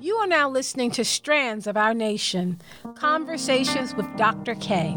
[0.00, 2.60] You are now listening to Strands of Our Nation
[2.94, 4.54] Conversations with Dr.
[4.54, 4.96] K,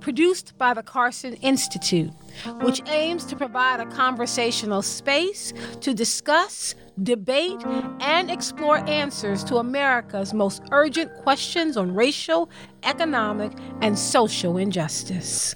[0.00, 2.10] produced by the Karson Institute,
[2.62, 5.52] which aims to provide a conversational space
[5.82, 7.64] to discuss, debate,
[8.00, 12.50] and explore answers to America's most urgent questions on racial,
[12.82, 15.54] economic, and social injustice.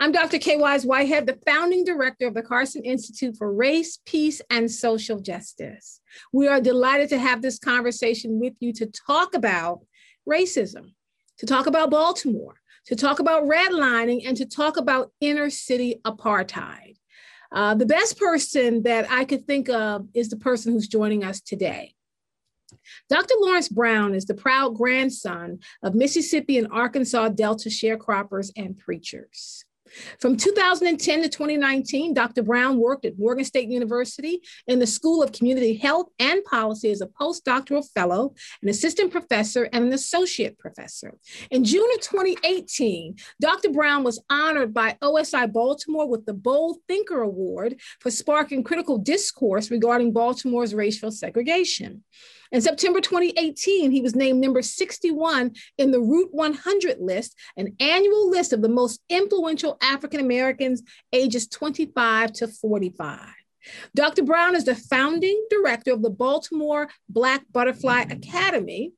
[0.00, 0.38] I'm Dr.
[0.38, 0.56] K.
[0.56, 6.00] Wise Whitehead, the founding director of the Karson Institute for Race, Peace, and Social Justice.
[6.32, 9.80] We are delighted to have this conversation with you to talk about
[10.28, 10.94] racism,
[11.38, 16.96] to talk about Baltimore, to talk about redlining, and to talk about inner city apartheid.
[17.52, 21.40] Uh, the best person that I could think of is the person who's joining us
[21.40, 21.94] today.
[23.10, 23.34] Dr.
[23.38, 29.64] Lawrence Brown is the proud grandson of Mississippi and Arkansas Delta sharecroppers and preachers.
[30.20, 32.42] From 2010 to 2019, Dr.
[32.42, 37.00] Brown worked at Morgan State University in the School of Community Health and Policy as
[37.00, 41.14] a postdoctoral fellow, an assistant professor, and an associate professor.
[41.50, 43.70] In June of 2018, Dr.
[43.70, 49.70] Brown was honored by OSI Baltimore with the Bold Thinker Award for sparking critical discourse
[49.70, 52.04] regarding Baltimore's racial segregation.
[52.52, 58.28] In September 2018, he was named number 61 in the Root 100 list, an annual
[58.28, 60.82] list of the most influential African Americans
[61.14, 63.20] ages 25 to 45.
[63.94, 64.22] Dr.
[64.22, 68.92] Brown is the founding director of the Baltimore Black Butterfly Academy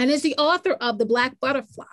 [0.00, 1.84] and is the author of The Black Butterfly.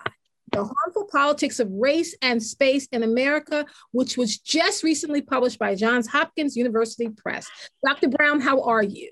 [0.50, 5.74] The Harmful Politics of Race and Space in America, which was just recently published by
[5.74, 7.46] Johns Hopkins University Press.
[7.86, 8.08] Dr.
[8.08, 9.10] Brown, how are you?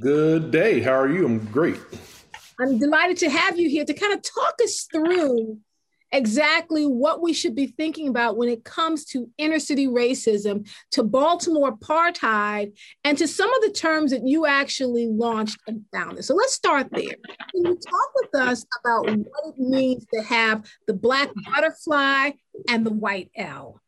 [0.00, 0.80] Good day.
[0.80, 1.26] How are you?
[1.26, 1.78] I'm great.
[2.58, 5.58] I'm delighted to have you here to kind of talk us through
[6.10, 11.02] exactly what we should be thinking about when it comes to inner city racism, to
[11.02, 16.24] Baltimore apartheid, and to some of the terms that you actually launched and founded.
[16.24, 17.16] So let's start there.
[17.50, 22.30] Can you talk with us about what it means to have the black butterfly
[22.70, 23.80] and the white L?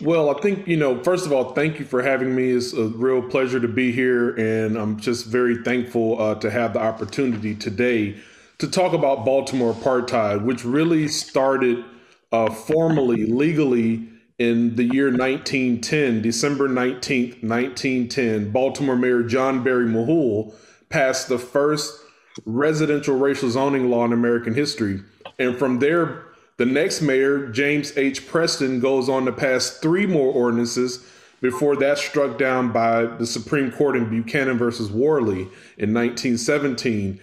[0.00, 2.50] Well, I think, you know, first of all, thank you for having me.
[2.50, 4.34] It's a real pleasure to be here.
[4.34, 8.16] And I'm just very thankful uh, to have the opportunity today
[8.58, 11.84] to talk about Baltimore apartheid, which really started
[12.32, 18.50] uh, formally, legally in the year 1910, December 19th, 1910.
[18.50, 20.54] Baltimore Mayor John Barry Mahool
[20.88, 22.00] passed the first
[22.44, 25.02] residential racial zoning law in American history.
[25.38, 26.24] And from there,
[26.56, 28.26] the next mayor, James H.
[28.28, 31.04] Preston, goes on to pass three more ordinances
[31.40, 35.42] before that's struck down by the Supreme Court in Buchanan versus Warley
[35.76, 37.20] in 1917.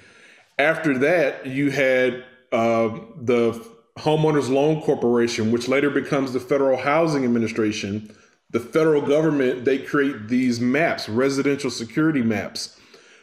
[0.60, 2.90] After that, you had uh,
[3.22, 3.66] the
[3.98, 8.14] Homeowners Loan Corporation, which later becomes the Federal Housing Administration.
[8.50, 12.78] The federal government, they create these maps, residential security maps,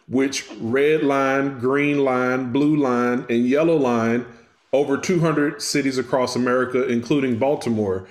[0.08, 4.24] which red line, green line, blue line, and yellow line
[4.72, 8.06] over 200 cities across America, including Baltimore.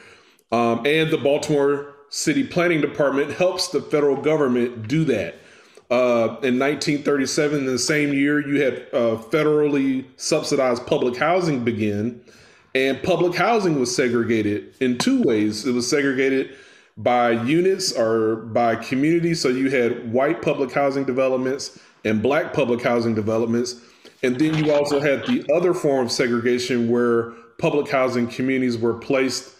[0.51, 5.35] Um, and the Baltimore City Planning Department helps the federal government do that.
[5.90, 12.22] Uh, in 1937, in the same year, you had uh, federally subsidized public housing begin,
[12.75, 15.66] and public housing was segregated in two ways.
[15.66, 16.56] It was segregated
[16.97, 19.34] by units or by community.
[19.34, 23.79] So you had white public housing developments and black public housing developments.
[24.23, 28.95] And then you also had the other form of segregation where public housing communities were
[28.95, 29.53] placed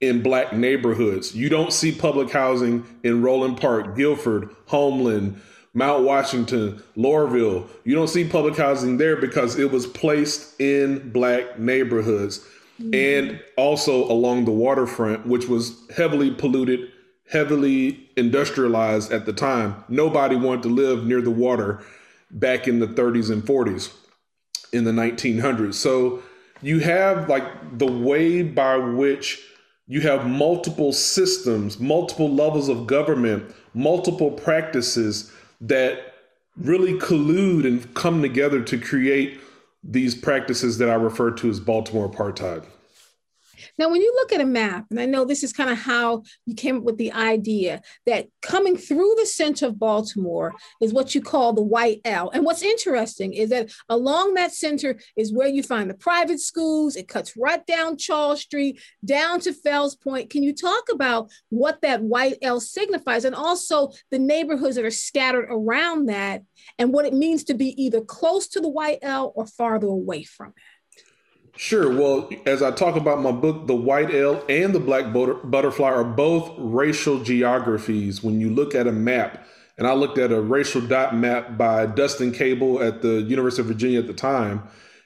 [0.00, 1.34] in black neighborhoods.
[1.34, 5.40] You don't see public housing in Roland Park, Guilford, Homeland,
[5.74, 7.66] Mount Washington, Lauraville.
[7.84, 12.46] You don't see public housing there because it was placed in black neighborhoods
[12.80, 12.94] mm-hmm.
[12.94, 16.90] and also along the waterfront, which was heavily polluted,
[17.30, 19.82] heavily industrialized at the time.
[19.88, 21.80] Nobody wanted to live near the water
[22.30, 23.94] back in the 30s and 40s
[24.72, 25.74] in the 1900s.
[25.74, 26.22] So
[26.60, 29.40] you have like the way by which
[29.86, 36.14] you have multiple systems, multiple levels of government, multiple practices that
[36.56, 39.40] really collude and come together to create
[39.84, 42.64] these practices that I refer to as Baltimore apartheid.
[43.78, 46.22] Now, when you look at a map, and I know this is kind of how
[46.46, 51.14] you came up with the idea that coming through the center of Baltimore is what
[51.14, 52.30] you call the white L.
[52.30, 56.96] And what's interesting is that along that center is where you find the private schools.
[56.96, 60.30] It cuts right down Charles Street, down to Fells Point.
[60.30, 64.90] Can you talk about what that white L signifies and also the neighborhoods that are
[64.90, 66.42] scattered around that
[66.78, 70.24] and what it means to be either close to the white L or farther away
[70.24, 70.54] from it?
[71.56, 71.88] Sure.
[71.94, 76.04] Well, as I talk about my book, the white L and the black butterfly are
[76.04, 79.46] both racial geographies when you look at a map
[79.78, 83.68] And I looked at a racial dot map by Dustin Cable at the University of
[83.68, 84.62] Virginia at the time,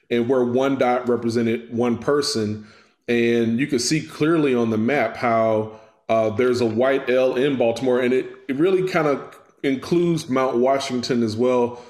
[0.09, 2.67] and where one dot represented one person.
[3.07, 5.79] And you could see clearly on the map how
[6.09, 10.57] uh, there's a white L in Baltimore, and it, it really kind of includes Mount
[10.57, 11.81] Washington as well.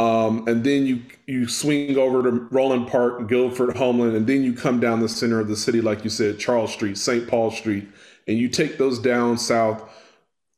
[0.00, 4.54] Um, and then you you swing over to Roland Park, Guilford, Homeland, and then you
[4.54, 7.28] come down the center of the city, like you said, Charles Street, St.
[7.28, 7.86] Paul Street,
[8.26, 9.82] and you take those down south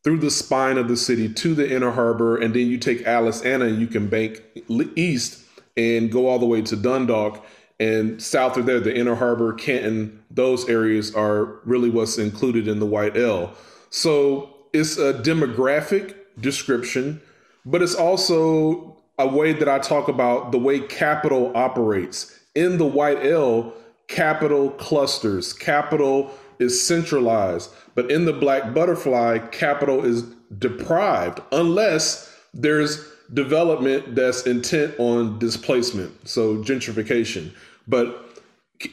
[0.05, 3.67] through the spine of the city to the inner harbor, and then you take Aliceanna
[3.67, 4.41] and you can bank
[4.95, 5.45] east
[5.77, 7.45] and go all the way to Dundalk.
[7.81, 12.79] And south of there, the inner harbor, Canton, those areas are really what's included in
[12.79, 13.55] the white L.
[13.91, 17.21] So it's a demographic description,
[17.67, 22.39] but it's also a way that I talk about the way capital operates.
[22.55, 23.73] In the white L,
[24.09, 30.23] capital clusters, capital is centralized, but in the black butterfly, capital is
[30.59, 37.53] deprived unless there's development that's intent on displacement, so gentrification.
[37.89, 38.41] But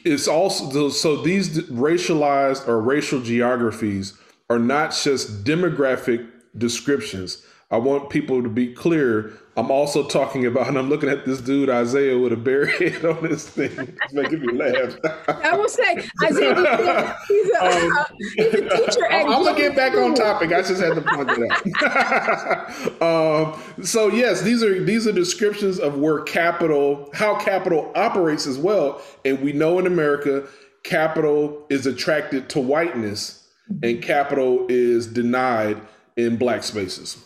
[0.04, 4.14] it's also so these racialized or racial geographies
[4.48, 6.26] are not just demographic
[6.56, 7.44] descriptions.
[7.72, 9.32] I want people to be clear.
[9.56, 13.04] I'm also talking about, and I'm looking at this dude Isaiah with a bare head
[13.04, 13.70] on this thing.
[13.78, 14.96] It's making me laugh.
[15.28, 18.06] I will say, Isaiah, he's a, um,
[18.36, 19.12] he's a teacher.
[19.12, 20.52] I'm, I'm gonna get back on topic.
[20.52, 23.02] I just had to point that out.
[23.54, 28.58] um, so yes, these are these are descriptions of where capital, how capital operates as
[28.58, 29.00] well.
[29.24, 30.44] And we know in America,
[30.82, 33.46] capital is attracted to whiteness,
[33.84, 35.80] and capital is denied
[36.16, 37.24] in black spaces.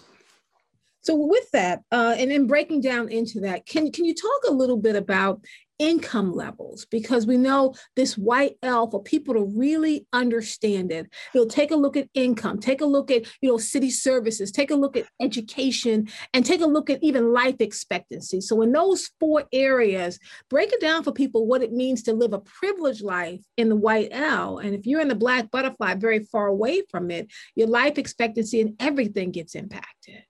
[1.05, 4.53] So with that, uh, and then breaking down into that, can can you talk a
[4.53, 5.45] little bit about
[5.79, 11.07] income levels because we know this white L for people to really understand it.
[11.35, 14.71] You'll take a look at income, take a look at you know city services, take
[14.71, 18.41] a look at education, and take a look at even life expectancy.
[18.41, 20.19] So in those four areas,
[20.49, 23.77] break it down for people what it means to live a privileged life in the
[23.77, 24.59] white L.
[24.59, 28.61] And if you're in the black butterfly, very far away from it, your life expectancy
[28.61, 30.23] and everything gets impacted.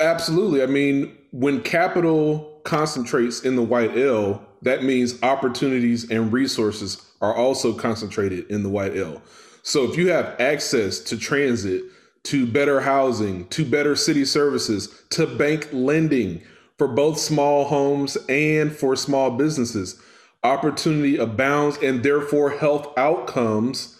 [0.00, 0.62] Absolutely.
[0.62, 7.34] I mean, when capital concentrates in the white L, that means opportunities and resources are
[7.34, 9.22] also concentrated in the white L.
[9.62, 11.82] So if you have access to transit,
[12.24, 16.42] to better housing, to better city services, to bank lending
[16.78, 20.00] for both small homes and for small businesses,
[20.42, 23.98] opportunity abounds and therefore health outcomes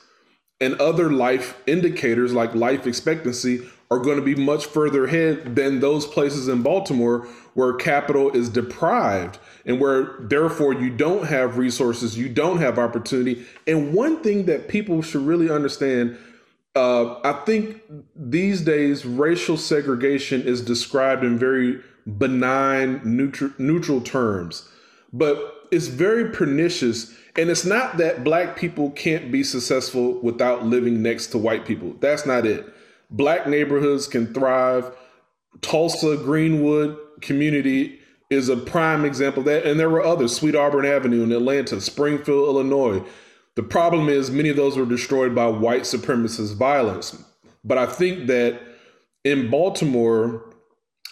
[0.60, 5.80] and other life indicators like life expectancy are going to be much further ahead than
[5.80, 12.16] those places in Baltimore where capital is deprived and where therefore you don't have resources,
[12.16, 13.44] you don't have opportunity.
[13.66, 16.16] And one thing that people should really understand
[16.74, 17.82] uh, I think
[18.16, 21.78] these days racial segregation is described in very
[22.16, 24.66] benign, neutral, neutral terms,
[25.12, 27.14] but it's very pernicious.
[27.36, 31.94] And it's not that black people can't be successful without living next to white people.
[32.00, 32.72] That's not it
[33.12, 34.91] black neighborhoods can thrive.
[35.61, 38.00] Tulsa Greenwood community
[38.31, 39.64] is a prime example that.
[39.67, 43.03] And there were others, Sweet Auburn Avenue in Atlanta, Springfield, Illinois.
[43.55, 47.23] The problem is many of those were destroyed by white supremacist violence.
[47.64, 48.61] But I think that
[49.25, 50.50] in Baltimore,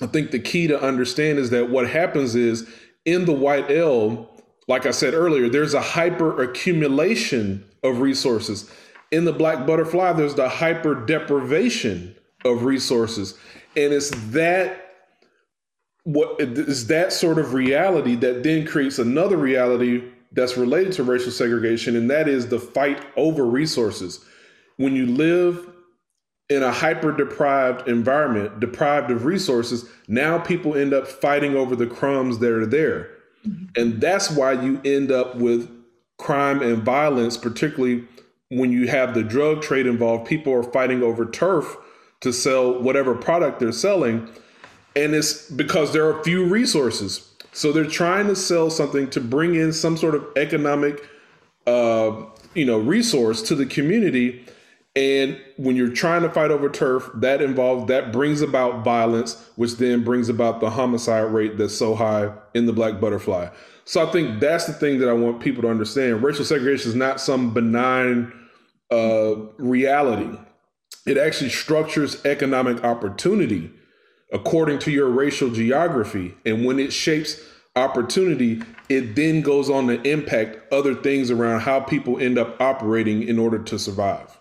[0.01, 2.69] I think the key to understand is that what happens is
[3.05, 4.31] in the white L,
[4.67, 8.71] like I said earlier, there's a hyper accumulation of resources
[9.11, 12.15] in the black butterfly, there's the hyper deprivation
[12.45, 13.37] of resources.
[13.77, 14.87] And it's that
[16.05, 20.03] what is that sort of reality that then creates another reality
[20.33, 24.25] that's related to racial segregation, and that is the fight over resources.
[24.77, 25.69] When you live
[26.49, 31.87] in a hyper deprived environment, deprived of resources, now people end up fighting over the
[31.87, 33.11] crumbs that are there.
[33.47, 33.81] Mm-hmm.
[33.81, 35.71] And that's why you end up with
[36.19, 38.05] crime and violence, particularly
[38.51, 41.77] when you have the drug trade involved, people are fighting over turf
[42.21, 44.29] to sell whatever product they're selling.
[44.95, 47.33] And it's because there are few resources.
[47.53, 51.09] So they're trying to sell something to bring in some sort of economic
[51.67, 54.45] uh, you know, resource to the community.
[54.97, 59.77] And when you're trying to fight over turf, that involves that brings about violence, which
[59.77, 63.49] then brings about the homicide rate that's so high in the black butterfly.
[63.85, 66.23] So I think that's the thing that I want people to understand.
[66.23, 68.33] Racial segregation is not some benign
[68.91, 70.39] uh, reality.
[71.07, 73.73] It actually structures economic opportunity
[74.33, 76.35] according to your racial geography.
[76.47, 77.41] And when it shapes
[77.77, 83.23] opportunity, it then goes on to impact other things around how people end up operating
[83.23, 84.39] in order to survive.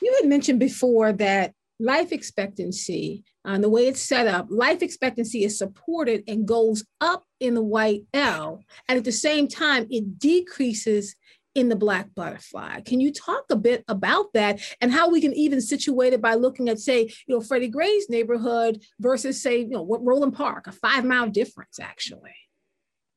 [0.00, 5.44] You had mentioned before that life expectancy and the way it's set up, life expectancy
[5.44, 8.62] is supported and goes up in the white L.
[8.88, 11.14] And at the same time, it decreases
[11.54, 12.80] in the black butterfly.
[12.80, 16.34] Can you talk a bit about that and how we can even situate it by
[16.34, 20.66] looking at, say, you know, Freddie Gray's neighborhood versus, say, you know, what Roland Park,
[20.66, 22.34] a five mile difference, actually?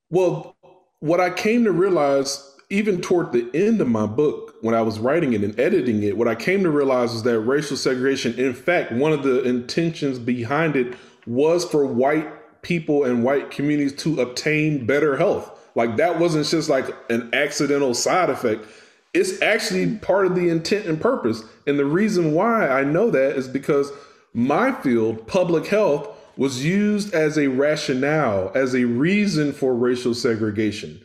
[0.09, 0.55] Well,
[0.99, 4.99] what I came to realize even toward the end of my book, when I was
[4.99, 8.53] writing it and editing it, what I came to realize is that racial segregation, in
[8.53, 14.19] fact, one of the intentions behind it was for white people and white communities to
[14.19, 15.56] obtain better health.
[15.77, 18.65] Like that wasn't just like an accidental side effect.
[19.13, 21.43] It's actually part of the intent and purpose.
[21.67, 23.91] And the reason why I know that is because
[24.33, 30.99] my field, public health, was used as a rationale, as a reason for racial segregation.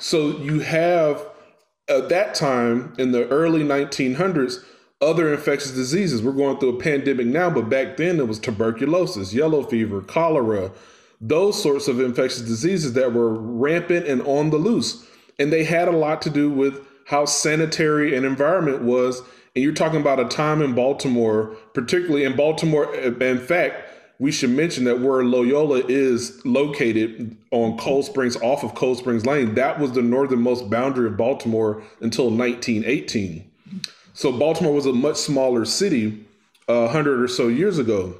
[0.00, 1.26] So you have
[1.90, 4.64] at that time in the early 1900s
[5.02, 6.22] other infectious diseases.
[6.22, 10.72] We're going through a pandemic now, but back then it was tuberculosis, yellow fever, cholera,
[11.28, 15.06] those sorts of infectious diseases that were rampant and on the loose.
[15.38, 19.20] And they had a lot to do with how sanitary an environment was.
[19.54, 22.94] And you're talking about a time in Baltimore, particularly in Baltimore.
[22.94, 23.88] In fact,
[24.18, 29.24] we should mention that where Loyola is located on Cold Springs, off of Cold Springs
[29.24, 33.50] Lane, that was the northernmost boundary of Baltimore until 1918.
[34.12, 36.26] So Baltimore was a much smaller city
[36.68, 38.14] uh, hundred or so years ago.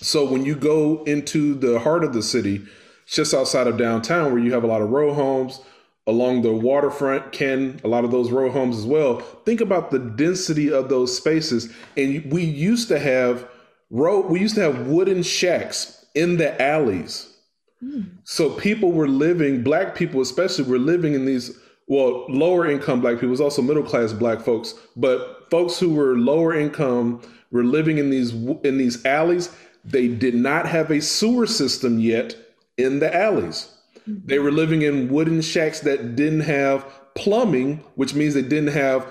[0.00, 2.64] So when you go into the heart of the city,
[3.06, 5.60] just outside of downtown, where you have a lot of row homes
[6.06, 9.20] along the waterfront, Ken, a lot of those row homes as well.
[9.44, 11.72] Think about the density of those spaces.
[11.96, 13.46] And we used to have
[13.90, 17.34] road we used to have wooden shacks in the alleys
[17.82, 18.06] mm.
[18.24, 23.14] so people were living black people especially were living in these well lower income black
[23.14, 27.96] people was also middle class black folks but folks who were lower income were living
[27.96, 29.54] in these in these alleys
[29.90, 32.36] they did not have a sewer system yet
[32.76, 33.74] in the alleys
[34.06, 39.06] they were living in wooden shacks that didn't have plumbing which means they didn't have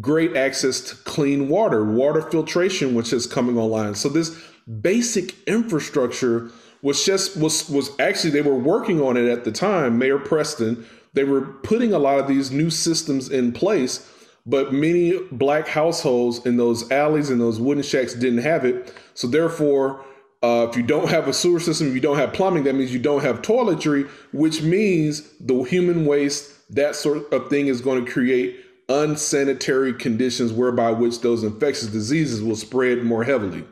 [0.00, 3.94] great access to clean water, water filtration, which is coming online.
[3.94, 4.36] So this
[4.80, 6.50] basic infrastructure
[6.82, 9.98] was just was was actually they were working on it at the time.
[9.98, 14.10] Mayor Preston, they were putting a lot of these new systems in place,
[14.46, 18.92] but many black households in those alleys and those wooden shacks didn't have it.
[19.14, 20.04] So therefore,
[20.42, 22.98] uh, if you don't have a sewer system, you don't have plumbing, that means you
[22.98, 28.10] don't have toiletry, which means the human waste, that sort of thing is going to
[28.10, 28.60] create
[28.90, 33.64] unsanitary conditions whereby which those infectious diseases will spread more heavily.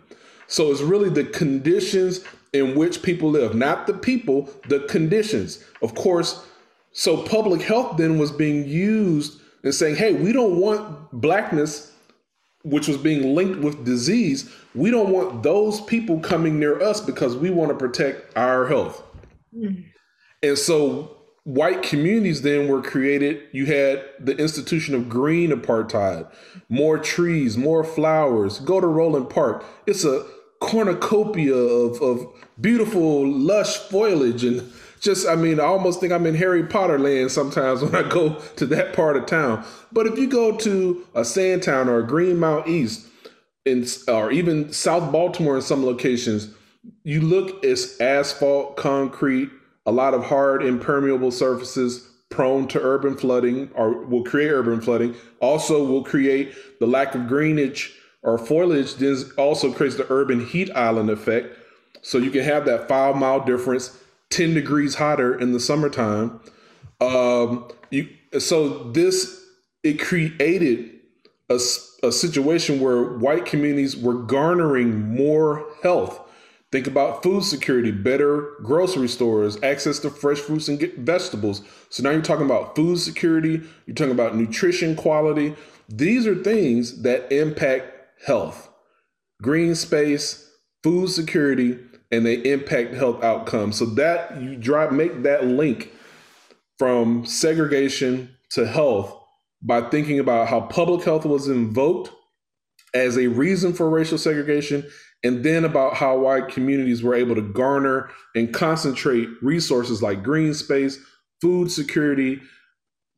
[0.47, 2.25] So it's really the conditions
[2.55, 5.63] in which people live, not the people, the conditions.
[5.83, 6.47] Of course,
[6.93, 11.93] so public health then was being used and saying, hey, we don't want blackness,
[12.65, 14.51] which was being linked with disease.
[14.75, 19.03] We don't want those people coming near us because we want to protect our health.
[19.57, 19.85] Mm.
[20.43, 23.43] And so white communities then were created.
[23.53, 26.31] You had the institution of green apartheid,
[26.69, 28.59] more trees, more flowers.
[28.61, 29.65] Go to Roland Park.
[29.87, 30.25] It's a
[30.61, 32.27] cornucopia of, of
[32.61, 37.31] beautiful, lush foliage and just I mean, I almost think I'm in Harry Potter land
[37.31, 39.65] sometimes when I go to that part of town.
[39.91, 43.09] But if you go to a Sandtown or a Greenmount East,
[43.65, 46.49] in, or even South Baltimore in some locations,
[47.05, 49.51] you look it's asphalt, concrete,
[49.87, 55.15] a lot of hard impermeable surfaces prone to urban flooding or will create urban flooding.
[55.41, 57.93] Also will create the lack of greenage
[58.23, 61.57] or foliage then also creates the urban heat island effect.
[62.03, 63.99] So you can have that five mile difference
[64.33, 66.41] 10 degrees hotter in the summertime
[67.01, 68.09] um, you,
[68.39, 69.41] so this
[69.83, 70.91] it created
[71.49, 71.59] a,
[72.03, 76.21] a situation where white communities were garnering more health
[76.73, 81.61] Think about food security, better grocery stores, access to fresh fruits and vegetables.
[81.91, 85.55] So now you're talking about food security, you're talking about nutrition quality.
[85.91, 87.93] These are things that impact
[88.25, 88.71] health,
[89.43, 90.51] green space,
[90.83, 91.79] food security,
[92.13, 93.79] and they impact health outcomes.
[93.79, 95.91] So that you drive make that link
[96.79, 99.19] from segregation to health
[99.63, 102.11] by thinking about how public health was invoked
[102.95, 104.85] as a reason for racial segregation
[105.25, 110.53] and then about how white communities were able to garner and concentrate resources like green
[110.53, 110.99] space,
[111.41, 112.41] food security,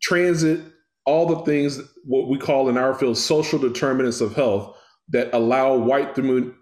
[0.02, 0.60] transit,
[1.06, 4.76] all the things what we call in our field social determinants of health
[5.08, 6.16] that allow white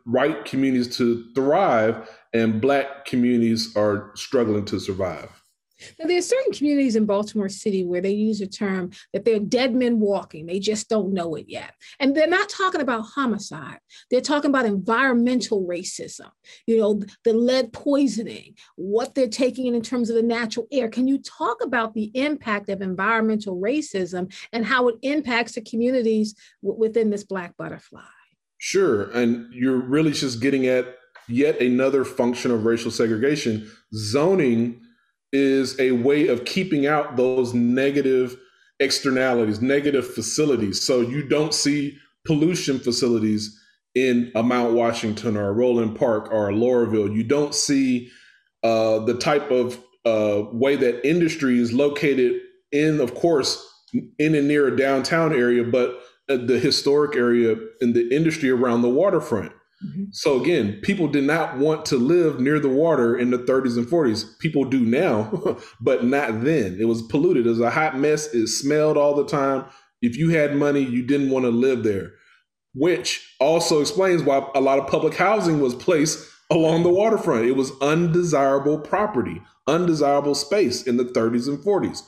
[0.04, 5.30] white communities to thrive and black communities are struggling to survive.
[5.99, 9.40] Now, there are certain communities in Baltimore City where they use a term that they're
[9.40, 10.46] dead men walking.
[10.46, 11.75] They just don't know it yet.
[11.99, 13.78] And they're not talking about homicide.
[14.11, 16.30] They're talking about environmental racism,
[16.66, 20.88] you know, the lead poisoning, what they're taking in in terms of the natural air.
[20.88, 26.34] Can you talk about the impact of environmental racism and how it impacts the communities
[26.62, 28.02] w- within this Black butterfly?
[28.64, 29.11] Sure.
[29.11, 33.69] And you're really just getting at yet another function of racial segregation.
[33.92, 34.81] Zoning
[35.33, 38.37] is a way of keeping out those negative
[38.78, 40.81] externalities, negative facilities.
[40.81, 43.61] So you don't see pollution facilities
[43.97, 47.12] in a Mount Washington or a Roland Park or a Lauraville.
[47.12, 48.12] You don't see
[48.62, 52.40] uh, the type of uh, way that industry is located
[52.71, 53.61] in, of course,
[54.21, 58.88] in and near a downtown area, but the historic area in the industry around the
[58.88, 59.52] waterfront.
[59.84, 60.04] Mm-hmm.
[60.12, 63.86] So again, people did not want to live near the water in the 30s and
[63.86, 64.38] 40s.
[64.38, 66.76] People do now, but not then.
[66.80, 67.46] It was polluted.
[67.46, 68.32] It was a hot mess.
[68.32, 69.64] It smelled all the time.
[70.00, 72.12] If you had money, you didn't want to live there,
[72.74, 77.46] which also explains why a lot of public housing was placed along the waterfront.
[77.46, 82.02] It was undesirable property, undesirable space in the 30s and 40s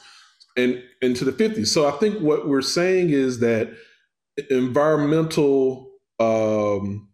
[0.56, 1.68] and into the 50s.
[1.68, 3.72] So I think what we're saying is that
[4.50, 7.08] environmental um,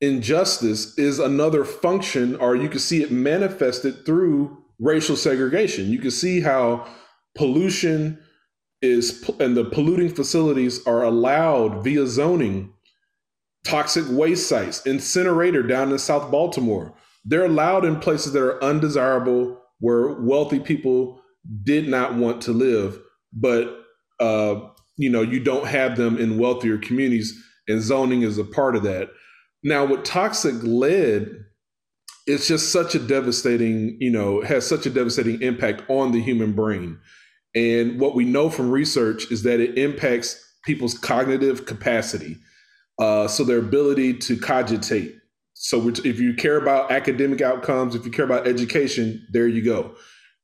[0.00, 5.90] injustice is another function, or you can see it manifested through racial segregation.
[5.90, 6.86] You can see how
[7.36, 8.18] pollution
[8.82, 12.72] is, and the polluting facilities are allowed via zoning.
[13.64, 19.60] Toxic waste sites, incinerator down in South Baltimore, they're allowed in places that are undesirable
[19.80, 21.20] where wealthy people
[21.64, 23.00] did not want to live,
[23.32, 23.84] but
[24.20, 24.60] uh,
[24.96, 27.34] you know you don't have them in wealthier communities,
[27.68, 29.08] and zoning is a part of that.
[29.62, 31.28] Now, with toxic lead,
[32.26, 36.52] it's just such a devastating, you know, has such a devastating impact on the human
[36.52, 36.98] brain.
[37.54, 42.36] And what we know from research is that it impacts people's cognitive capacity,
[42.98, 45.14] uh, so their ability to cogitate.
[45.54, 49.94] So, if you care about academic outcomes, if you care about education, there you go.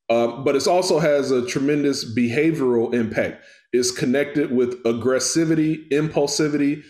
[0.09, 3.45] Uh, but it also has a tremendous behavioral impact.
[3.73, 6.83] It's connected with aggressivity, impulsivity.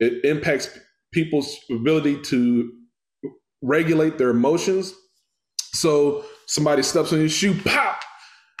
[0.00, 0.78] It impacts
[1.12, 2.72] people's ability to
[3.62, 4.94] regulate their emotions.
[5.74, 8.00] So somebody steps on your shoe, pop.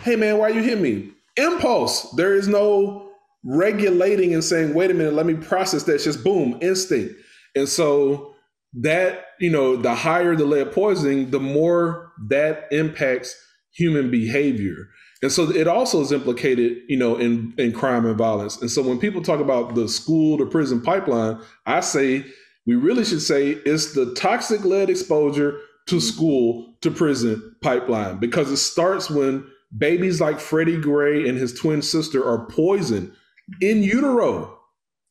[0.02, 1.12] Hey man, why you hit me?
[1.36, 2.10] Impulse.
[2.12, 3.10] There is no
[3.44, 5.94] regulating and saying, wait a minute, let me process that.
[5.96, 7.14] It's just boom, instinct.
[7.54, 8.34] And so
[8.74, 13.34] that, you know, the higher the lead poisoning, the more that impacts
[13.72, 14.88] human behavior.
[15.22, 18.60] And so it also is implicated, you know, in, in crime and violence.
[18.60, 22.24] And so when people talk about the school to prison pipeline, I say
[22.66, 26.00] we really should say it's the toxic lead exposure to mm-hmm.
[26.00, 31.80] school to prison pipeline because it starts when babies like Freddie Gray and his twin
[31.82, 33.12] sister are poisoned
[33.60, 34.52] in utero.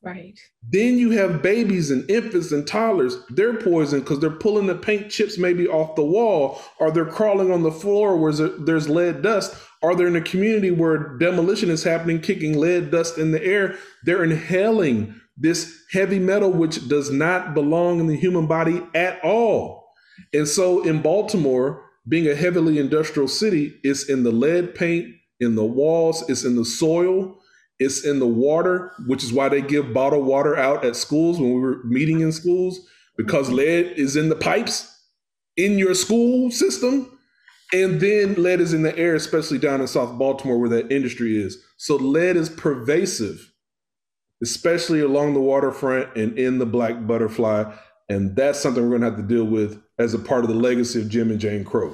[0.04, 0.40] Right.
[0.70, 3.18] Then you have babies and infants and toddlers.
[3.30, 7.52] They're poisoned because they're pulling the paint chips maybe off the wall, or they're crawling
[7.52, 11.84] on the floor where there's lead dust, or they're in a community where demolition is
[11.84, 13.76] happening, kicking lead dust in the air.
[14.04, 19.88] They're inhaling this heavy metal, which does not belong in the human body at all.
[20.34, 25.54] And so in Baltimore, being a heavily industrial city, it's in the lead paint, in
[25.54, 27.38] the walls, it's in the soil,
[27.78, 31.54] it's in the water, which is why they give bottled water out at schools when
[31.54, 32.80] we were meeting in schools,
[33.18, 34.92] because lead is in the pipes
[35.58, 37.15] in your school system.
[37.74, 41.38] And then lead is in the air, especially down in South Baltimore where that industry
[41.38, 41.62] is.
[41.78, 43.52] So lead is pervasive
[44.42, 47.72] especially along the waterfront and in the Black Butterfly.
[48.10, 50.56] And that's something we're going to have to deal with as a part of the
[50.56, 51.94] legacy of Jim and Jane Crow.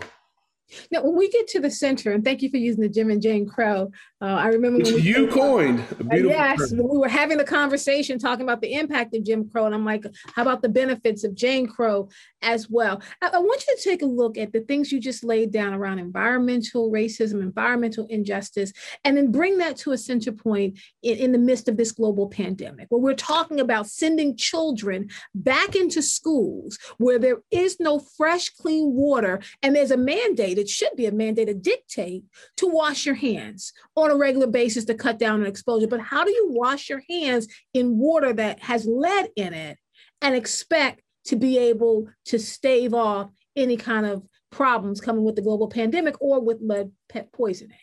[0.91, 3.21] Now, when we get to the center, and thank you for using the Jim and
[3.21, 3.91] Jane Crow.
[4.21, 5.79] Uh, I remember Which when you coined.
[5.99, 9.65] Uh, yes, when we were having the conversation talking about the impact of Jim Crow,
[9.65, 10.05] and I'm like,
[10.35, 12.07] how about the benefits of Jane Crow
[12.43, 13.01] as well?
[13.23, 15.73] I, I want you to take a look at the things you just laid down
[15.73, 18.71] around environmental racism, environmental injustice,
[19.03, 22.29] and then bring that to a center point in, in the midst of this global
[22.29, 28.49] pandemic, where we're talking about sending children back into schools where there is no fresh,
[28.49, 32.23] clean water, and there's a mandate it should be a mandate, a dictate
[32.57, 35.87] to wash your hands on a regular basis to cut down on exposure.
[35.87, 39.77] But how do you wash your hands in water that has lead in it
[40.21, 45.41] and expect to be able to stave off any kind of problems coming with the
[45.41, 46.91] global pandemic or with lead
[47.33, 47.77] poisoning?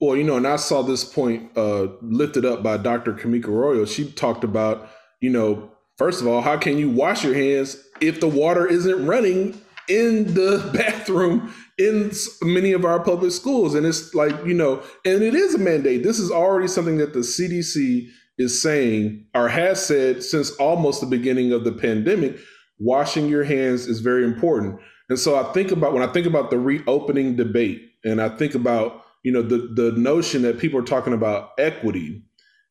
[0.00, 3.14] Well, you know, and I saw this point uh, lifted up by Dr.
[3.14, 3.84] Kamika Arroyo.
[3.84, 8.20] She talked about, you know, first of all, how can you wash your hands if
[8.20, 13.74] the water isn't running in the bathroom in many of our public schools.
[13.74, 16.02] And it's like, you know, and it is a mandate.
[16.02, 21.06] This is already something that the CDC is saying or has said since almost the
[21.06, 22.38] beginning of the pandemic.
[22.78, 24.80] Washing your hands is very important.
[25.08, 28.54] And so I think about when I think about the reopening debate and I think
[28.54, 32.22] about, you know, the the notion that people are talking about equity.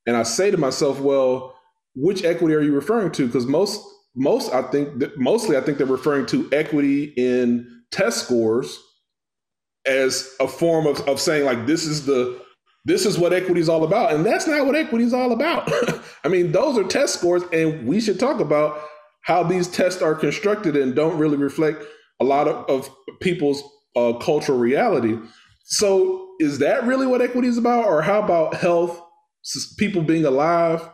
[0.06, 1.56] And I say to myself, well,
[1.96, 3.28] which equity are you referring to?
[3.28, 3.84] Because most
[4.18, 8.78] most I think that mostly I think they're referring to equity in test scores
[9.86, 12.42] as a form of, of saying like this is the
[12.84, 14.14] this is what equity is all about.
[14.14, 15.72] And that's not what equity is all about.
[16.24, 18.82] I mean those are test scores and we should talk about
[19.22, 21.84] how these tests are constructed and don't really reflect
[22.20, 22.90] a lot of, of
[23.22, 23.62] people's
[23.96, 25.18] uh, cultural reality.
[25.66, 27.86] So is that really what equity is about?
[27.86, 29.02] Or how about health
[29.78, 30.90] people being alive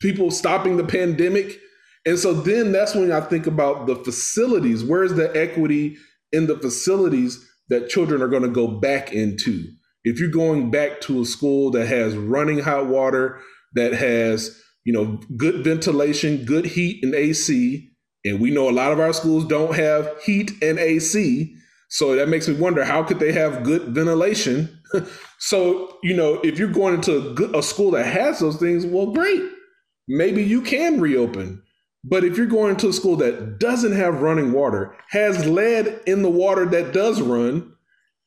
[0.00, 1.58] people stopping the pandemic
[2.06, 5.96] and so then that's when i think about the facilities where's the equity
[6.32, 9.64] in the facilities that children are going to go back into.
[10.04, 13.40] If you're going back to a school that has running hot water,
[13.74, 17.90] that has, you know, good ventilation, good heat and AC,
[18.24, 21.54] and we know a lot of our schools don't have heat and AC,
[21.90, 24.82] so that makes me wonder how could they have good ventilation?
[25.38, 28.84] so, you know, if you're going into a, good, a school that has those things,
[28.84, 29.42] well, great.
[30.06, 31.62] Maybe you can reopen.
[32.04, 36.22] But if you're going to a school that doesn't have running water, has lead in
[36.22, 37.74] the water that does run,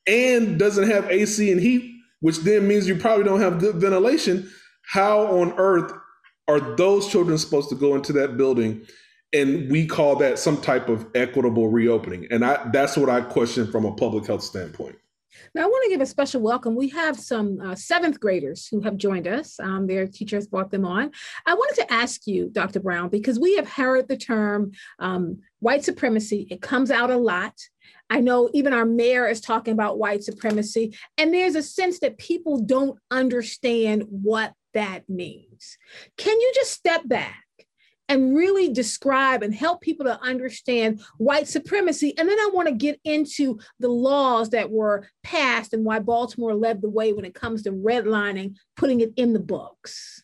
[0.06, 4.50] and doesn't have AC and heat, which then means you probably don't have good ventilation,
[4.86, 5.92] how on earth
[6.48, 8.84] are those children supposed to go into that building?
[9.32, 12.26] And we call that some type of equitable reopening.
[12.30, 14.96] And I, that's what I question from a public health standpoint.
[15.54, 16.74] Now, I want to give a special welcome.
[16.74, 19.58] We have some uh, seventh graders who have joined us.
[19.60, 21.10] Um, their teachers brought them on.
[21.46, 22.80] I wanted to ask you, Dr.
[22.80, 26.46] Brown, because we have heard the term um, white supremacy.
[26.50, 27.54] It comes out a lot.
[28.10, 32.18] I know even our mayor is talking about white supremacy, and there's a sense that
[32.18, 35.78] people don't understand what that means.
[36.16, 37.41] Can you just step back
[38.12, 42.12] and really describe and help people to understand white supremacy.
[42.18, 46.54] And then I want to get into the laws that were passed and why Baltimore
[46.54, 50.22] led the way when it comes to redlining, putting it in the books.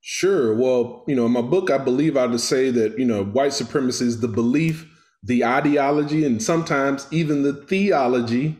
[0.00, 0.54] Sure.
[0.54, 3.52] Well, you know, in my book, I believe I would say that, you know, white
[3.52, 4.86] supremacy is the belief,
[5.24, 8.56] the ideology, and sometimes even the theology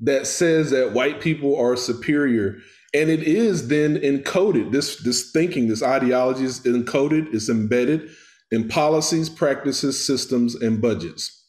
[0.00, 2.56] that says that white people are superior
[2.94, 8.08] and it is then encoded this this thinking this ideology is encoded it's embedded
[8.50, 11.44] in policies practices systems and budgets.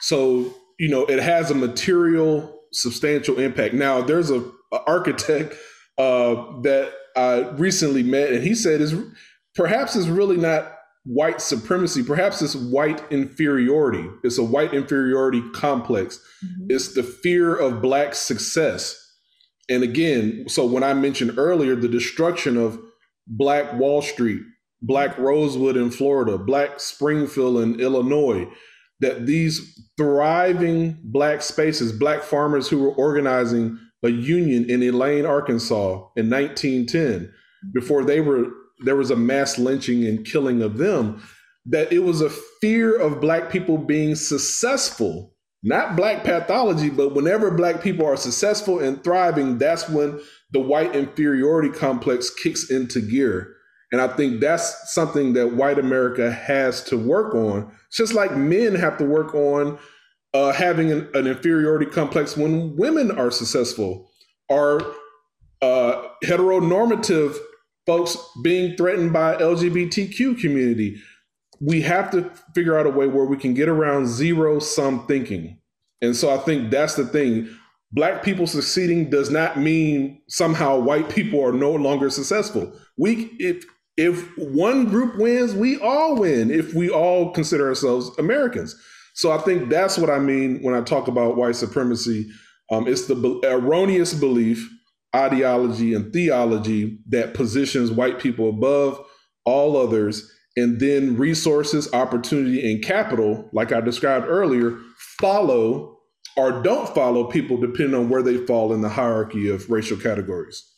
[0.00, 3.74] So you know it has a material substantial impact.
[3.74, 4.40] Now there's a,
[4.72, 5.54] a architect
[5.98, 8.94] uh, that i recently met and he said is
[9.56, 10.74] perhaps it's really not
[11.04, 14.06] white supremacy perhaps it's white inferiority.
[14.22, 16.20] It's a white inferiority complex.
[16.44, 16.66] Mm-hmm.
[16.70, 19.07] it's the fear of black success
[19.68, 22.80] and again, so when I mentioned earlier the destruction of
[23.26, 24.40] Black Wall Street,
[24.80, 28.48] Black Rosewood in Florida, Black Springfield in Illinois,
[29.00, 36.08] that these thriving Black spaces, Black farmers who were organizing a union in Elaine, Arkansas
[36.16, 37.32] in 1910,
[37.74, 38.46] before they were
[38.84, 41.20] there was a mass lynching and killing of them,
[41.66, 47.50] that it was a fear of Black people being successful not black pathology, but whenever
[47.50, 50.20] black people are successful and thriving, that's when
[50.52, 53.54] the white inferiority complex kicks into gear.
[53.90, 58.74] And I think that's something that white America has to work on, just like men
[58.74, 59.78] have to work on
[60.34, 64.10] uh, having an, an, inferiority complex when women are successful,
[64.50, 64.80] are
[65.62, 67.36] uh, heteronormative
[67.86, 71.00] folks being threatened by LGBTQ community
[71.60, 75.58] we have to figure out a way where we can get around zero sum thinking.
[76.00, 77.48] And so I think that's the thing.
[77.90, 82.72] Black people succeeding does not mean somehow white people are no longer successful.
[82.96, 83.64] We if
[83.96, 88.76] if one group wins, we all win if we all consider ourselves Americans.
[89.14, 92.30] So I think that's what I mean when I talk about white supremacy.
[92.70, 94.70] Um, it's the be- erroneous belief,
[95.16, 99.04] ideology, and theology that positions white people above
[99.44, 104.78] all others and then resources, opportunity, and capital, like I described earlier,
[105.20, 105.98] follow
[106.36, 110.74] or don't follow people depending on where they fall in the hierarchy of racial categories.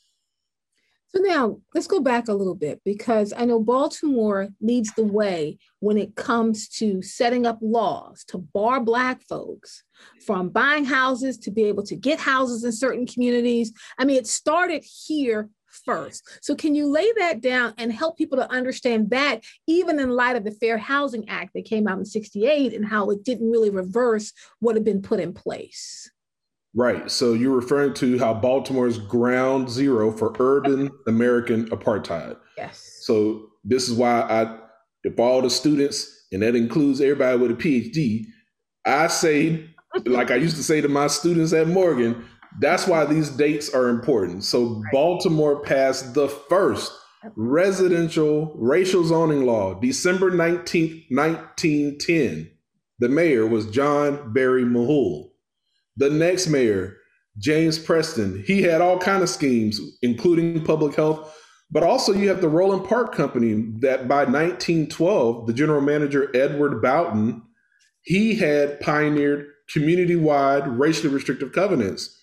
[1.14, 5.58] So now let's go back a little bit because I know Baltimore leads the way
[5.80, 9.82] when it comes to setting up laws to bar Black folks
[10.24, 13.72] from buying houses to be able to get houses in certain communities.
[13.98, 16.38] I mean, it started here first.
[16.42, 20.36] So, can you lay that down and help people to understand that, even in light
[20.36, 23.70] of the Fair Housing Act that came out in 68 and how it didn't really
[23.70, 26.10] reverse what had been put in place?
[26.74, 27.10] Right.
[27.10, 32.36] So, you're referring to how Baltimore is ground zero for urban American apartheid.
[32.56, 33.00] Yes.
[33.02, 34.58] So, this is why I,
[35.04, 38.26] if all the students, and that includes everybody with a PhD,
[38.84, 39.68] I say,
[40.06, 42.24] like I used to say to my students at Morgan,
[42.58, 44.44] that's why these dates are important.
[44.44, 46.92] So Baltimore passed the first
[47.36, 52.50] residential racial zoning law December 19th, 1910.
[52.98, 55.30] The mayor was John Barry Mahool.
[55.96, 56.96] The next mayor,
[57.38, 61.36] James Preston, he had all kind of schemes, including public health,
[61.70, 66.82] but also you have the Roland Park Company that by 1912, the general manager Edward
[66.82, 67.42] Bouton,
[68.02, 72.19] he had pioneered community-wide racially restrictive covenants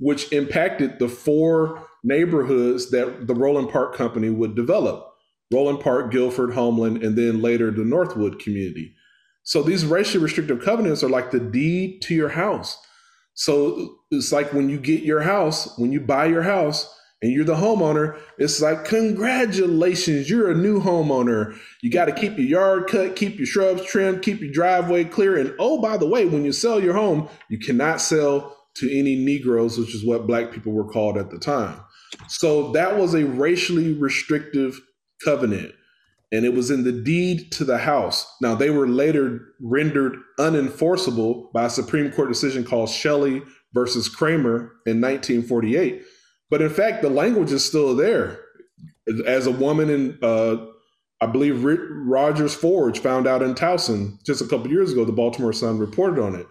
[0.00, 5.06] which impacted the four neighborhoods that the Roland Park Company would develop
[5.52, 8.94] Roland Park, Guilford, Homeland, and then later the Northwood community.
[9.42, 12.78] So these racially restrictive covenants are like the deed to your house.
[13.34, 17.44] So it's like when you get your house, when you buy your house, and you're
[17.44, 21.54] the homeowner, it's like, congratulations, you're a new homeowner.
[21.82, 25.36] You got to keep your yard cut, keep your shrubs trimmed, keep your driveway clear.
[25.36, 29.16] And oh, by the way, when you sell your home, you cannot sell to any
[29.16, 31.80] Negroes, which is what black people were called at the time.
[32.28, 34.80] So that was a racially restrictive
[35.24, 35.72] covenant,
[36.32, 38.26] and it was in the deed to the house.
[38.40, 44.70] Now, they were later rendered unenforceable by a Supreme Court decision called Shelley versus Kraemer
[44.86, 46.02] in 1948.
[46.50, 48.40] But in fact, the language is still there.
[49.26, 50.56] As a woman in, uh,
[51.20, 55.52] I believe, Rodgers Forge found out in Towson just a couple years ago, the Baltimore
[55.52, 56.46] Sun reported on it.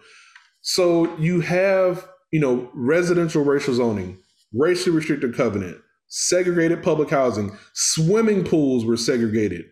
[0.62, 4.18] So you have, you know, residential racial zoning,
[4.52, 9.64] racially restricted covenant, segregated public housing, swimming pools were segregated,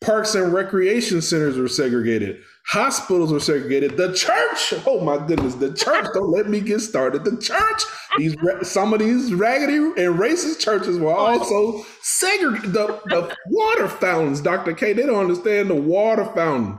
[0.00, 5.72] parks and recreation centers were segregated, hospitals were segregated, the church, oh my goodness, the
[5.72, 7.24] church, don't let me get started.
[7.24, 7.82] The church,
[8.18, 12.72] these some of these raggedy and racist churches were also segregated.
[12.72, 14.74] The, the water fountains, Dr.
[14.74, 16.78] K, they don't understand the water fountain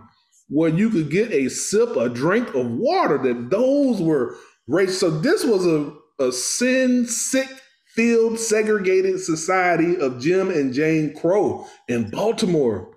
[0.49, 4.35] where you could get a sip, a drink of water, that those were
[4.67, 4.99] race.
[4.99, 7.49] So this was a, a sin sick,
[7.95, 12.95] filled, segregated society of Jim and Jane Crow in Baltimore.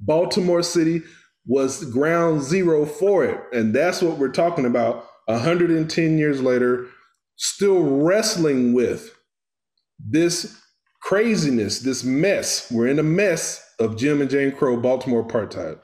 [0.00, 1.02] Baltimore City
[1.46, 3.40] was ground zero for it.
[3.52, 6.86] And that's what we're talking about 110 years later,
[7.36, 9.14] still wrestling with
[9.98, 10.60] this
[11.00, 12.70] craziness, this mess.
[12.70, 15.78] We're in a mess of Jim and Jane Crow, Baltimore apartheid.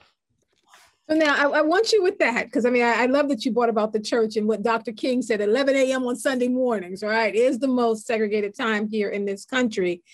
[1.10, 3.44] So now I, I, want you with that because I mean I, I, love that
[3.44, 4.92] you brought about the church and what Dr.
[4.92, 5.40] King said.
[5.40, 6.06] 11 a.m.
[6.06, 10.04] on Sunday mornings, right, is the most segregated time here in this country.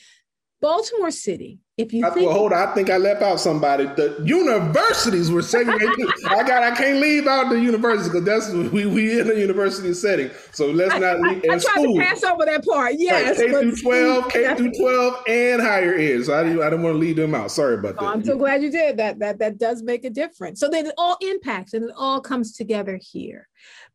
[0.63, 3.85] Baltimore City if you I, think, well, hold on, I think I left out somebody.
[3.85, 6.09] The universities were segregated.
[6.27, 9.93] I got, I can't leave out the university because that's we we in a university
[9.93, 10.31] setting.
[10.53, 11.45] So let's I, not leave.
[11.51, 12.95] I, I tried to pass over that part.
[12.97, 13.51] Yes, right.
[13.51, 16.25] K through twelve, K through twelve, and higher ed.
[16.25, 17.51] So I didn't, I didn't want to leave them out.
[17.51, 18.11] Sorry about oh, that.
[18.11, 19.19] I'm so glad you did that.
[19.19, 20.61] That that does make a difference.
[20.61, 23.49] So then it all impacts and it all comes together here.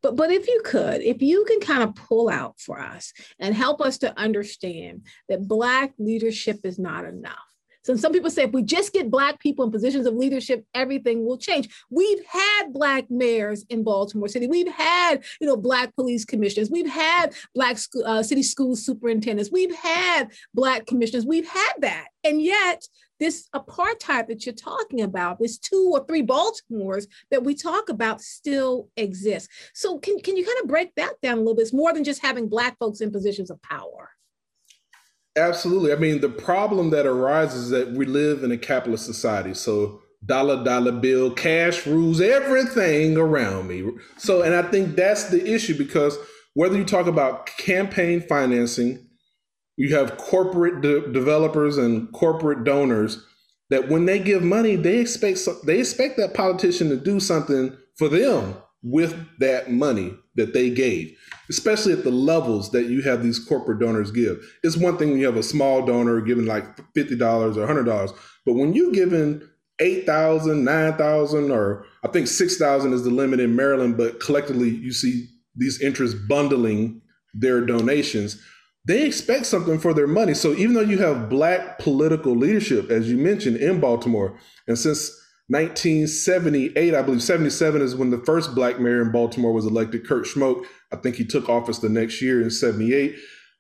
[0.04, 3.56] But but if you could, if you can kind of pull out for us and
[3.56, 7.40] help us to understand that Black leadership is not enough
[7.84, 11.26] so some people say if we just get Black people in positions of leadership, everything
[11.26, 11.70] will change.
[11.90, 14.48] We've had Black mayors in Baltimore City.
[14.48, 16.70] We've had, you know, Black police commissioners.
[16.70, 19.52] We've had Black school, uh, city school superintendents.
[19.52, 21.26] We've had Black commissioners.
[21.26, 22.08] We've had that.
[22.24, 22.84] And yet,
[23.20, 28.22] this apartheid that you're talking about, this two or three Baltimores that we talk about
[28.22, 29.48] still exists.
[29.74, 31.64] So can, can you kind of break that down a little bit?
[31.64, 34.10] It's more than just having Black folks in positions of power.
[35.38, 35.94] Absolutely.
[35.94, 39.54] I mean, the problem that arises is that we live in a capitalist society.
[39.54, 43.90] So dollar dollar bill, cash rules everything around me.
[44.18, 46.18] So, and I think that's the issue because
[46.54, 49.08] whether you talk about campaign financing,
[49.78, 53.26] you have corporate de- developers and corporate donors
[53.70, 58.10] that when they give money, they expect they expect that politician to do something for
[58.10, 61.16] them with that money that they gave,
[61.50, 64.38] especially at the levels that you have these corporate donors give.
[64.64, 68.54] It's one thing when you have a small donor giving like $50 or $100, but
[68.54, 69.42] when you're giving
[69.80, 75.28] 8,000, 9,000, or I think 6,000 is the limit in Maryland, but collectively you see
[75.56, 77.02] these interests bundling
[77.34, 78.42] their donations.
[78.86, 80.34] They expect something for their money.
[80.34, 85.12] So even though you have black political leadership, as you mentioned in Baltimore, and since
[85.52, 90.26] 1978, I believe 77 is when the first black mayor in Baltimore was elected, Kurt
[90.26, 90.64] Schmoke.
[90.94, 93.18] I think he took office the next year in 78.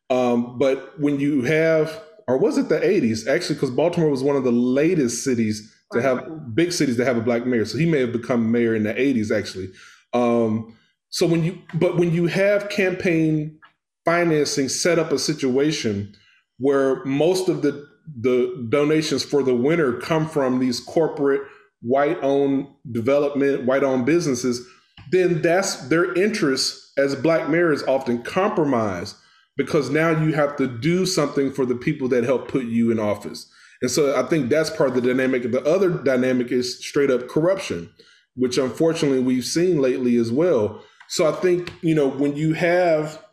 [0.09, 3.27] Um, but when you have or was it the 80s?
[3.27, 7.17] Actually, because Baltimore was one of the latest cities to have big cities to have
[7.17, 7.65] a black mayor.
[7.65, 9.69] So he may have become mayor in the 80s, actually.
[10.13, 10.77] Um,
[11.09, 13.59] so when you, but when you have campaign
[14.05, 16.15] financing set up a situation
[16.57, 21.41] where most of the the donations for the winner come from these corporate
[21.81, 24.65] white owned development, white owned businesses,
[25.11, 29.15] then that's their interests as black mayors often compromised
[29.57, 32.99] because now you have to do something for the people that help put you in
[32.99, 33.51] office.
[33.81, 35.51] And so I think that's part of the dynamic.
[35.51, 37.91] The other dynamic is straight up corruption,
[38.35, 40.83] which unfortunately we've seen lately as well.
[41.09, 43.23] So I think, you know, when you have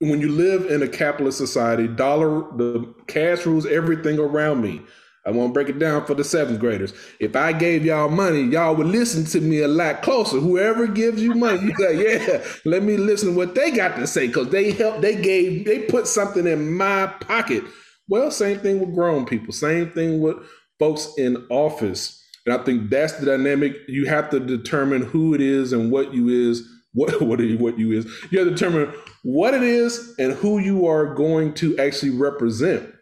[0.00, 4.80] when you live in a capitalist society, dollar the cash rules everything around me.
[5.28, 6.94] I won't break it down for the seventh graders.
[7.20, 10.40] If I gave y'all money, y'all would listen to me a lot closer.
[10.40, 14.28] Whoever gives you money, you say, yeah, let me listen what they got to say
[14.28, 17.62] because they helped, they gave, they put something in my pocket.
[18.08, 20.38] Well, same thing with grown people, same thing with
[20.78, 22.24] folks in office.
[22.46, 23.76] And I think that's the dynamic.
[23.86, 27.78] You have to determine who it is and what you is, what what, you, what
[27.78, 28.06] you is.
[28.30, 32.94] You have to determine what it is and who you are going to actually represent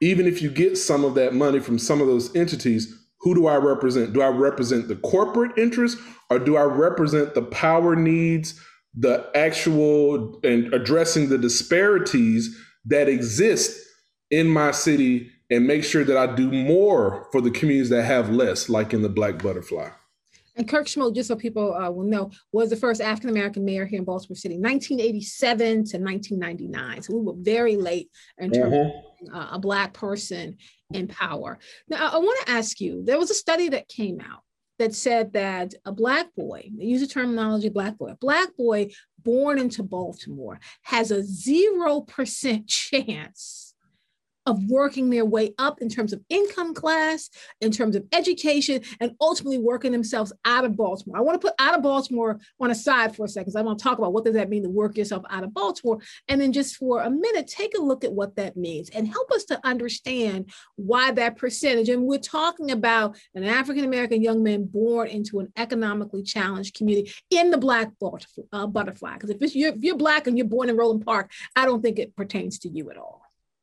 [0.00, 3.46] even if you get some of that money from some of those entities, who do
[3.46, 4.12] I represent?
[4.12, 5.98] Do I represent the corporate interest
[6.30, 8.60] or do I represent the power needs,
[8.94, 13.80] the actual and addressing the disparities that exist
[14.30, 18.30] in my city and make sure that I do more for the communities that have
[18.30, 19.88] less, like in the Black Butterfly?
[20.56, 23.86] And Kurt Schmoke, just so people uh, will know, was the first African American mayor
[23.86, 27.02] here in Baltimore City, 1987 to 1999.
[27.02, 28.98] So we were very late in terms mm-hmm.
[29.32, 30.56] Uh, a Black person
[30.92, 31.58] in power.
[31.88, 34.42] Now, I, want to ask you there was a study that came out
[34.78, 38.90] that said that a Black boy, they use the terminology Black boy, a Black boy
[39.22, 43.63] born into Baltimore has a 0% chance
[44.46, 47.30] of working their way up in terms of income class,
[47.60, 51.16] in terms of education, and ultimately working themselves out of Baltimore.
[51.16, 53.78] I want to put out of Baltimore on a side for a second I want
[53.78, 56.00] to talk about what does that mean to work yourself out of Baltimore.
[56.28, 59.30] And then just for a minute, take a look at what that means and help
[59.30, 61.88] us to understand why that percentage.
[61.88, 67.12] And we're talking about an African American young man born into an economically challenged community
[67.30, 67.92] in the Black
[68.52, 69.14] uh, butterfly.
[69.14, 72.16] Because if, if you're Black and you're born in Roland Park, I don't think it
[72.16, 73.22] pertains to you at all.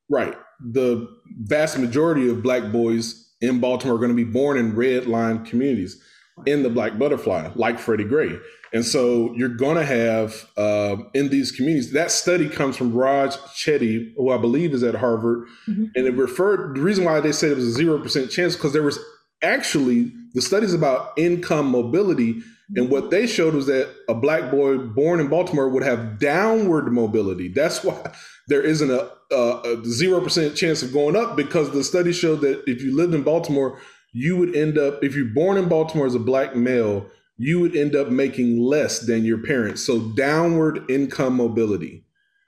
[0.10, 0.36] Right.
[0.64, 1.08] The
[1.40, 5.46] vast majority of black boys in Baltimore are going to be born in red line
[5.46, 6.02] communities
[6.46, 8.38] in the black butterfly, like Freddie Gray.
[8.74, 13.36] And so you're going to have uh, in these communities, that study comes from Raj
[13.36, 15.48] Chetty, who I believe is at Harvard.
[15.68, 15.86] Mm-hmm.
[15.96, 18.84] And it referred, the reason why they said it was a 0% chance, because there
[18.84, 18.98] was
[19.42, 22.42] actually the studies about income mobility.
[22.76, 26.94] And what they showed was that a black boy born in Baltimore would have downward
[26.94, 27.50] mobility.
[27.50, 28.14] That's why
[28.52, 32.82] there isn't a zero percent chance of going up because the study showed that if
[32.82, 33.80] you lived in Baltimore,
[34.12, 37.06] you would end up if you're born in Baltimore as a black male,
[37.38, 39.86] you would end up making less than your parents.
[39.86, 42.04] So downward income mobility.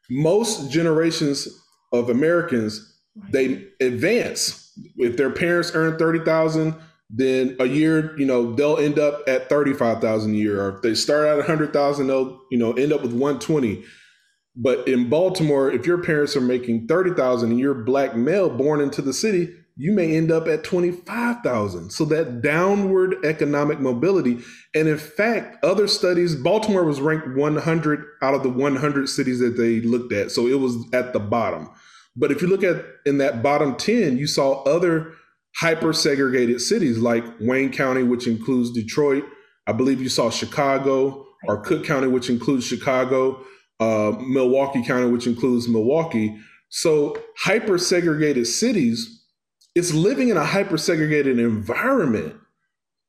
[0.09, 1.47] Most generations
[1.93, 4.73] of Americans they advance.
[4.97, 6.75] If their parents earn thirty thousand,
[7.09, 10.61] then a year, you know, they'll end up at thirty five thousand a year.
[10.61, 13.85] Or if they start at hundred thousand, they'll you know end up with one twenty
[14.55, 19.01] but in Baltimore, if your parents are making 30,000 and you're black male born into
[19.01, 21.89] the city, you may end up at 25,000.
[21.89, 24.39] So that downward economic mobility.
[24.75, 29.57] And in fact, other studies, Baltimore was ranked 100 out of the 100 cities that
[29.57, 30.31] they looked at.
[30.31, 31.69] So it was at the bottom.
[32.15, 35.13] But if you look at in that bottom 10, you saw other
[35.55, 39.23] hyper segregated cities like Wayne County, which includes Detroit.
[39.65, 43.43] I believe you saw Chicago or Cook County, which includes Chicago
[43.79, 46.37] uh, Milwaukee County, which includes Milwaukee.
[46.69, 49.23] So, hyper segregated cities,
[49.75, 52.35] it's living in a hyper segregated environment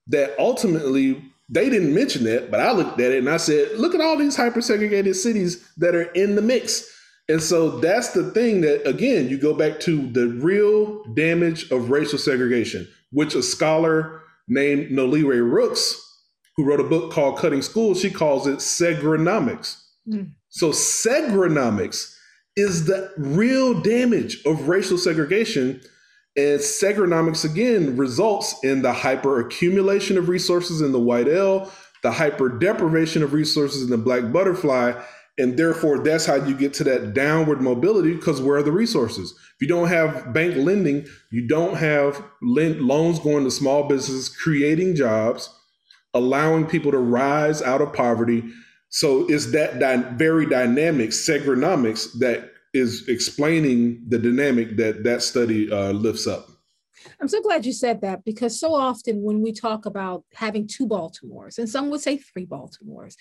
[0.09, 3.95] that ultimately they didn't mention that, but I looked at it and I said, look
[3.95, 6.91] at all these hyper segregated cities that are in the mix.
[7.29, 11.91] And so that's the thing that, again, you go back to the real damage of
[11.91, 16.01] racial segregation, which a scholar named Noliwe Rooks,
[16.57, 19.83] who wrote a book called Cutting Schools, she calls it segrenomics.
[20.07, 20.33] Mm.
[20.55, 22.17] So segrenomics
[22.55, 25.81] is the real damage of racial segregation.
[26.37, 31.73] And segrenomics again results in the hyper accumulation of resources in the white L,
[32.05, 34.93] the hyper deprivation of resources in the black butterfly.
[35.39, 39.33] And therefore, that's how you get to that downward mobility because where are the resources?
[39.33, 44.95] If you don't have bank lending, you don't have loans going to small businesses, creating
[44.95, 45.53] jobs,
[46.15, 48.45] allowing people to rise out of poverty,
[48.95, 55.91] so it's that very dynamic segrenomics that is explaining the dynamic that that study uh,
[55.91, 56.47] lifts up.
[57.21, 60.87] I'm so glad you said that because so often when we talk about having two
[60.87, 63.17] Baltimores, and some would say three Baltimores,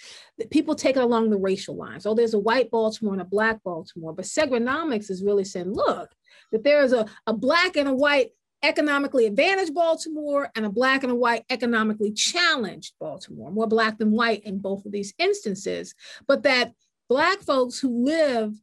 [0.51, 2.05] people take it along the racial lines.
[2.05, 4.13] Oh, there's a white Baltimore and a black Baltimore.
[4.13, 6.11] But Segrenomics is really saying, look,
[6.51, 8.29] that there's a, a black and a white
[8.63, 14.11] economically advantaged Baltimore and a black and a white economically challenged Baltimore, more black than
[14.11, 15.93] white in both of these instances,
[16.27, 16.71] but that
[17.09, 18.55] black folks who live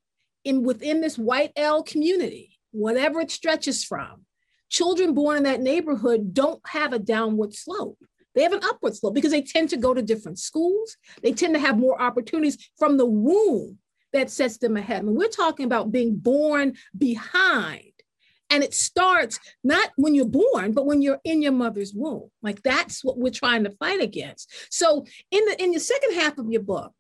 [0.45, 4.25] in within this white L community, whatever it stretches from,
[4.71, 7.99] children born in that neighborhood don't have a downward slope.
[8.35, 10.97] They have an upward slope because they tend to go to different schools.
[11.23, 13.79] They tend to have more opportunities from the womb
[14.13, 15.05] that sets them ahead.
[15.05, 17.90] And we're talking about being born behind.
[18.51, 22.31] And it starts not when you're born, but when you're in your mother's womb.
[22.43, 24.53] Like that's what we're trying to fight against.
[24.71, 26.93] So in the in the second half of your book,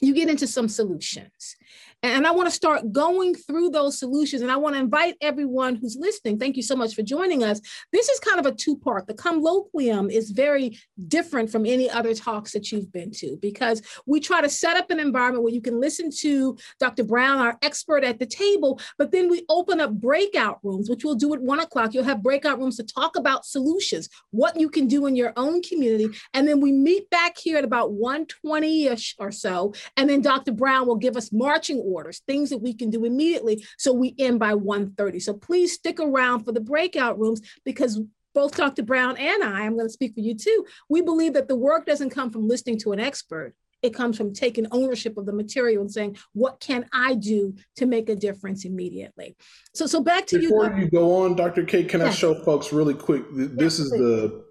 [0.00, 1.56] you get into some solutions.
[2.02, 4.42] And I want to start going through those solutions.
[4.42, 6.38] And I want to invite everyone who's listening.
[6.38, 7.60] Thank you so much for joining us.
[7.92, 9.06] This is kind of a two part.
[9.06, 10.78] The colloquium is very
[11.08, 14.90] different from any other talks that you've been to because we try to set up
[14.90, 17.04] an environment where you can listen to Dr.
[17.04, 21.14] Brown, our expert at the table, but then we open up breakout rooms, which we'll
[21.14, 21.94] do at one o'clock.
[21.94, 25.62] You'll have breakout rooms to talk about solutions, what you can do in your own
[25.62, 26.08] community.
[26.34, 29.72] And then we meet back here at about 120 ish or so.
[29.96, 30.52] And then Dr.
[30.52, 33.64] Brown will give us marching orders, things that we can do immediately.
[33.78, 35.22] So we end by 1.30.
[35.22, 38.00] So please stick around for the breakout rooms because
[38.34, 38.82] both Dr.
[38.82, 41.86] Brown and I, I'm going to speak for you too, we believe that the work
[41.86, 43.54] doesn't come from listening to an expert.
[43.82, 47.86] It comes from taking ownership of the material and saying, what can I do to
[47.86, 49.36] make a difference immediately?
[49.74, 50.70] So, so back to Before you.
[50.70, 51.64] Before you go on, Dr.
[51.64, 52.08] K, can yes.
[52.08, 53.24] I show folks really quick?
[53.32, 54.44] This is the,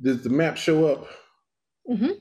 [0.00, 1.06] did the map show up?
[1.90, 2.12] Mm-hmm.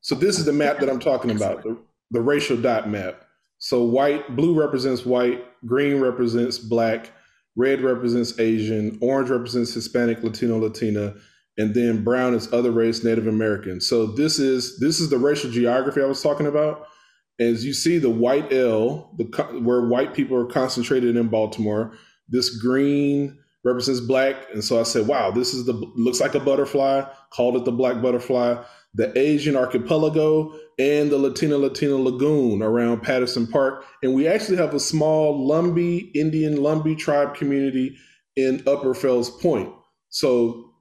[0.00, 1.76] So this is the map that I'm talking about, the,
[2.10, 3.24] the racial dot map.
[3.58, 7.10] So white, blue represents white, green represents black,
[7.56, 11.14] red represents Asian, orange represents Hispanic, Latino, Latina,
[11.58, 13.80] and then brown is other race, Native American.
[13.80, 16.86] So this is this is the racial geography I was talking about.
[17.40, 19.24] As you see, the white L, the
[19.62, 21.92] where white people are concentrated in Baltimore.
[22.28, 23.38] This green
[23.68, 27.56] represents black, and so I said, "Wow, this is the looks like a butterfly." Called
[27.56, 28.62] it the black butterfly
[28.94, 33.84] the Asian archipelago, and the Latina Latina Lagoon around Patterson Park.
[34.02, 37.96] And we actually have a small Lumbee, Indian Lumbee tribe community
[38.36, 39.72] in Upper Fells Point.
[40.08, 40.72] So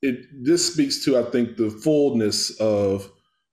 [0.00, 3.10] it this speaks to, I think, the fullness of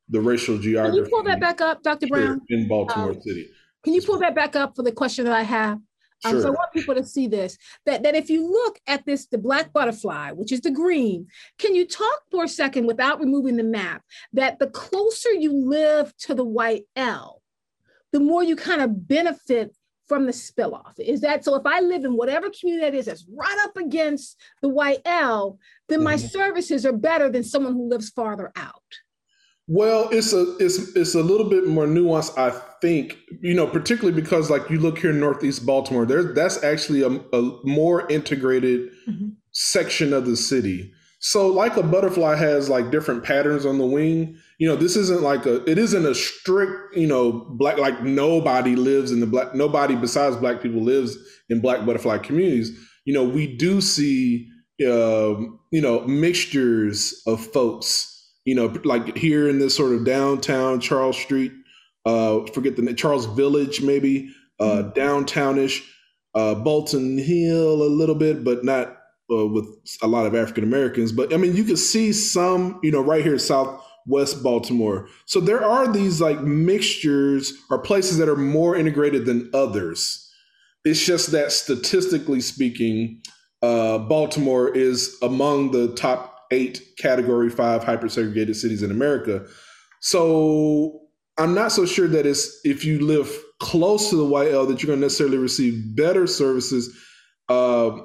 [0.07, 0.97] the racial geography.
[0.97, 2.07] Can you pull that back up, Dr.
[2.07, 2.41] Brown?
[2.49, 3.49] In Baltimore um, City.
[3.83, 5.79] Can you pull that back up for the question that I have?
[6.25, 6.41] Um, sure.
[6.41, 9.37] so I want people to see this that, that if you look at this, the
[9.37, 13.63] black butterfly, which is the green, can you talk for a second without removing the
[13.63, 14.03] map
[14.33, 17.41] that the closer you live to the white L,
[18.11, 19.73] the more you kind of benefit
[20.07, 20.99] from the spill off?
[20.99, 21.55] Is that so?
[21.55, 25.59] If I live in whatever community that is that's right up against the white L,
[25.87, 26.27] then my mm-hmm.
[26.27, 28.83] services are better than someone who lives farther out.
[29.71, 33.19] Well, it's a it's it's a little bit more nuanced, I think.
[33.39, 37.11] You know, particularly because like you look here in Northeast Baltimore, there that's actually a,
[37.37, 39.27] a more integrated mm-hmm.
[39.51, 40.91] section of the city.
[41.19, 44.37] So, like a butterfly has like different patterns on the wing.
[44.57, 48.75] You know, this isn't like a it isn't a strict you know black like nobody
[48.75, 51.15] lives in the black nobody besides black people lives
[51.47, 52.71] in black butterfly communities.
[53.05, 54.49] You know, we do see
[54.87, 58.08] um, you know mixtures of folks
[58.45, 61.51] you know, like here in this sort of downtown Charles Street,
[62.05, 64.99] uh, forget the Charles Village, maybe uh, mm-hmm.
[64.99, 65.85] downtownish,
[66.35, 68.97] uh, Bolton Hill a little bit, but not
[69.31, 69.65] uh, with
[70.01, 71.11] a lot of African Americans.
[71.11, 75.07] But I mean, you can see some, you know, right here, Southwest Baltimore.
[75.25, 80.25] So there are these like mixtures or places that are more integrated than others.
[80.85, 83.21] It's just that statistically speaking,
[83.61, 89.45] uh, Baltimore is among the top eight category five hyper-segregated cities in America.
[90.01, 91.01] So
[91.37, 94.81] I'm not so sure that it's if you live close to the white L that
[94.81, 96.95] you're going to necessarily receive better services.
[97.47, 97.97] Uh,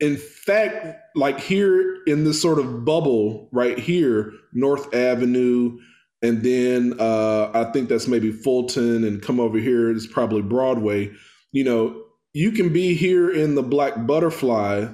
[0.00, 5.78] in fact, like here in this sort of bubble right here, North Avenue,
[6.22, 11.10] and then uh, I think that's maybe Fulton, and come over here is probably Broadway.
[11.52, 12.02] You know,
[12.32, 14.88] you can be here in the Black Butterfly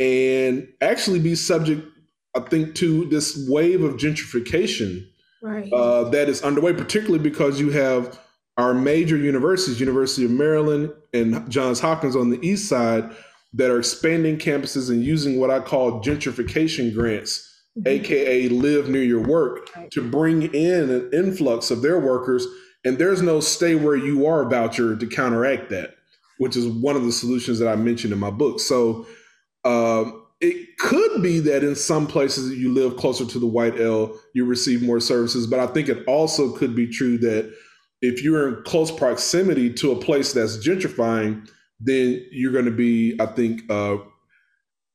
[0.00, 1.86] and actually be subject
[2.34, 5.06] I think, to this wave of gentrification
[5.42, 5.72] right.
[5.72, 8.18] uh, that is underway, particularly because you have
[8.56, 13.10] our major universities, University of Maryland and Johns Hopkins on the east side,
[13.54, 17.48] that are expanding campuses and using what I call gentrification grants,
[17.78, 17.88] mm-hmm.
[17.88, 19.90] aka live near your work, right.
[19.92, 22.46] to bring in an influx of their workers
[22.84, 25.96] And there's no stay where you are voucher to counteract that,
[26.38, 28.60] which is one of the solutions that I mentioned in my book.
[28.60, 29.06] So
[29.64, 34.18] um, it could be that in some places you live closer to the white L,
[34.34, 35.46] you receive more services.
[35.46, 37.52] But I think it also could be true that
[38.00, 41.48] if you're in close proximity to a place that's gentrifying,
[41.80, 43.96] then you're going to be, I think, uh,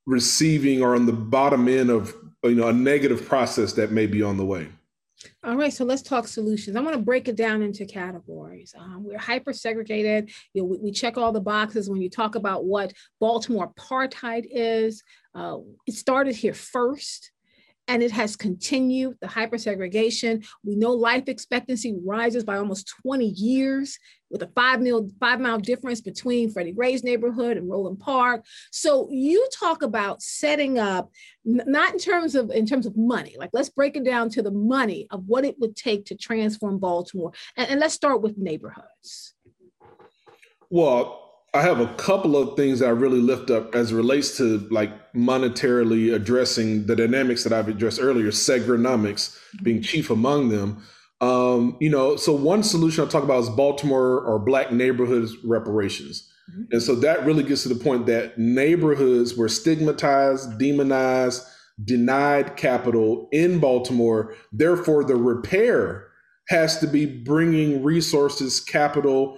[0.06, 2.14] receiving or on the bottom end of
[2.44, 4.68] you know a negative process that may be on the way.
[5.46, 6.76] All right, so let's talk solutions.
[6.76, 8.74] I want to break it down into categories.
[8.78, 10.32] Um, we're hyper segregated.
[10.54, 14.46] You know, we, we, check all the boxes when you talk about what Baltimore apartheid
[14.50, 15.02] is.
[15.36, 17.32] Uh, it started here first
[17.88, 20.46] and it has continued the hypersegregation.
[20.64, 25.60] We know life expectancy rises by almost 20 years with a five mile, five mile
[25.60, 28.46] difference between Freddie Gray's neighborhood and Roland Park.
[28.72, 31.12] So you talk about setting up,
[31.44, 34.52] not in terms of in terms of money, like let's break it down to the
[34.52, 37.34] money of what it would take to transform Baltimore.
[37.58, 39.36] And, and let's start with neighborhoods.
[40.70, 41.23] Well,
[41.56, 44.68] I have a couple of things that I really lift up as it relates to
[44.72, 50.84] like monetarily addressing the dynamics that I've addressed earlier, segrenomics being chief among them.
[51.22, 56.28] Um, you know, so one solution I'll talk about is Baltimore or Black neighborhoods reparations.
[56.52, 56.64] Mm-hmm.
[56.72, 61.46] And so that really gets to the point that neighborhoods were stigmatized, demonized,
[61.86, 64.36] denied capital in Baltimore.
[64.52, 66.08] Therefore, the repair
[66.50, 69.38] has to be bringing resources, capital,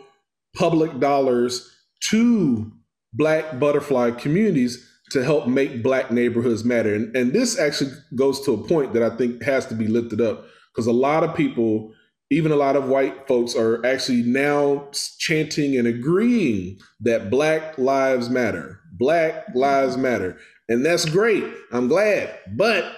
[0.56, 1.75] public dollars
[2.10, 2.72] to
[3.14, 6.94] black butterfly communities to help make black neighborhoods matter.
[6.94, 10.20] And, and this actually goes to a point that I think has to be lifted
[10.20, 11.94] up because a lot of people,
[12.32, 14.90] even a lot of white folks, are actually now
[15.20, 18.80] chanting and agreeing that Black Lives Matter.
[18.98, 20.38] Black Lives Matter.
[20.68, 21.46] And that's great.
[21.72, 22.38] I'm glad.
[22.56, 22.96] But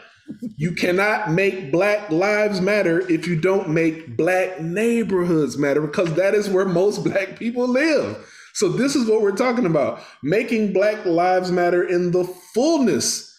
[0.55, 6.33] you cannot make Black Lives Matter if you don't make Black neighborhoods matter because that
[6.33, 8.25] is where most Black people live.
[8.57, 12.23] So this is what we're talking about making Black Lives Matter in the
[12.55, 13.31] fullness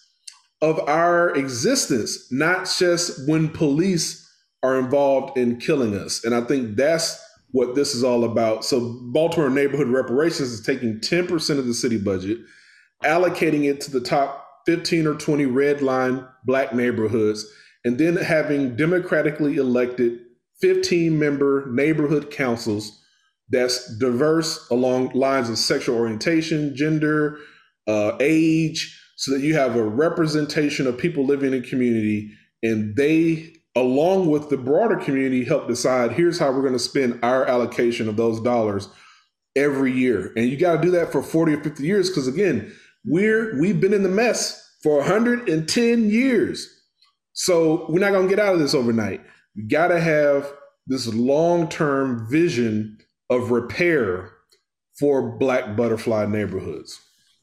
[0.63, 4.25] of our existence, not just when police
[4.63, 6.25] are involved in killing us.
[6.25, 8.65] And I think that's what this is all about.
[8.65, 12.39] So Baltimore Neighborhood Reparations is taking 10% of the city budget,
[13.03, 17.45] allocating it to the top 15 or 20 red line black neighborhoods,
[17.85, 20.21] and then having democratically elected
[20.61, 23.03] 15 member neighborhood councils
[23.51, 27.39] that's diverse along lines of sexual orientation, gender,
[27.87, 32.31] uh, age, so that you have a representation of people living in community
[32.63, 37.19] and they along with the broader community help decide here's how we're going to spend
[37.23, 38.89] our allocation of those dollars
[39.57, 40.33] every year.
[40.37, 42.73] And you got to do that for 40 or 50 years because again
[43.05, 46.75] we're we've been in the mess for 110 years.
[47.33, 49.21] So we're not going to get out of this overnight.
[49.57, 50.53] We got to have
[50.87, 52.98] this long-term vision
[53.31, 54.33] of repair
[54.99, 57.01] for Black butterfly neighborhoods.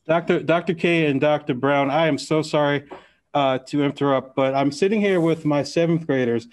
[0.08, 0.44] Dr.
[0.44, 0.74] Dr.
[0.74, 1.54] K and Dr.
[1.54, 2.84] Brown, I am so sorry
[3.34, 6.48] uh, to interrupt, but I'm sitting here with my seventh graders,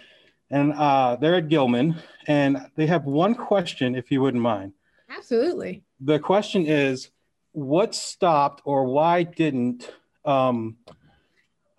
[0.50, 4.72] and uh, they're at Gilman, and they have one question, if you wouldn't mind.
[5.10, 5.82] Absolutely.
[6.00, 7.10] The question is,
[7.52, 9.90] what stopped or why didn't
[10.24, 10.76] um,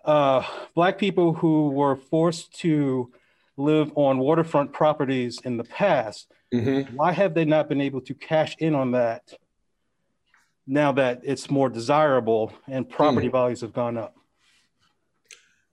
[0.04, 0.44] uh,
[0.74, 3.12] Black people who were forced to
[3.56, 6.96] live on waterfront properties in the past Mm-hmm.
[6.96, 9.22] Why have they not been able to cash in on that
[10.66, 13.32] now that it's more desirable and property mm.
[13.32, 14.14] values have gone up?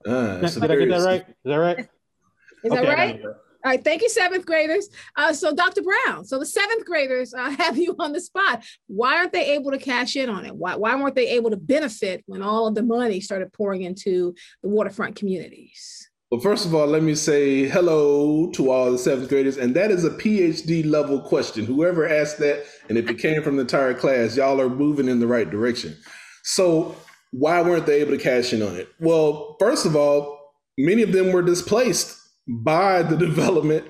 [0.06, 1.20] Uh, Did I get that right?
[1.28, 1.78] Is that right?
[1.78, 3.22] Is okay, that right?
[3.64, 4.88] All right, thank you, seventh graders.
[5.14, 5.82] Uh, so, Dr.
[5.82, 8.64] Brown, so the seventh graders uh, have you on the spot.
[8.88, 10.54] Why aren't they able to cash in on it?
[10.54, 14.34] Why, why weren't they able to benefit when all of the money started pouring into
[14.62, 16.10] the waterfront communities?
[16.32, 19.58] Well, first of all, let me say hello to all the seventh graders.
[19.58, 21.66] And that is a PhD level question.
[21.66, 25.20] Whoever asked that, and if it came from the entire class, y'all are moving in
[25.20, 25.94] the right direction.
[26.42, 26.96] So,
[27.32, 28.88] why weren't they able to cash in on it?
[28.98, 32.18] Well, first of all, many of them were displaced
[32.48, 33.84] by the development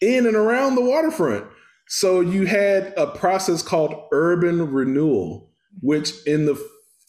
[0.00, 1.46] in and around the waterfront.
[1.88, 6.54] So, you had a process called urban renewal, which in the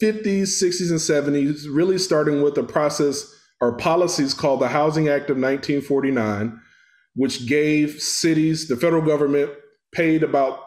[0.02, 5.30] 50s, 60s, and 70s, really starting with a process are policies called the Housing Act
[5.30, 6.60] of 1949,
[7.14, 9.50] which gave cities, the federal government
[9.92, 10.60] paid about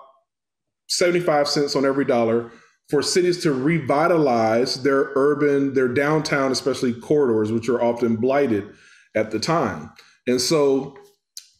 [0.90, 2.52] 75 cents on every dollar
[2.90, 8.70] for cities to revitalize their urban, their downtown, especially corridors, which are often blighted
[9.16, 9.92] at the time.
[10.28, 10.96] And so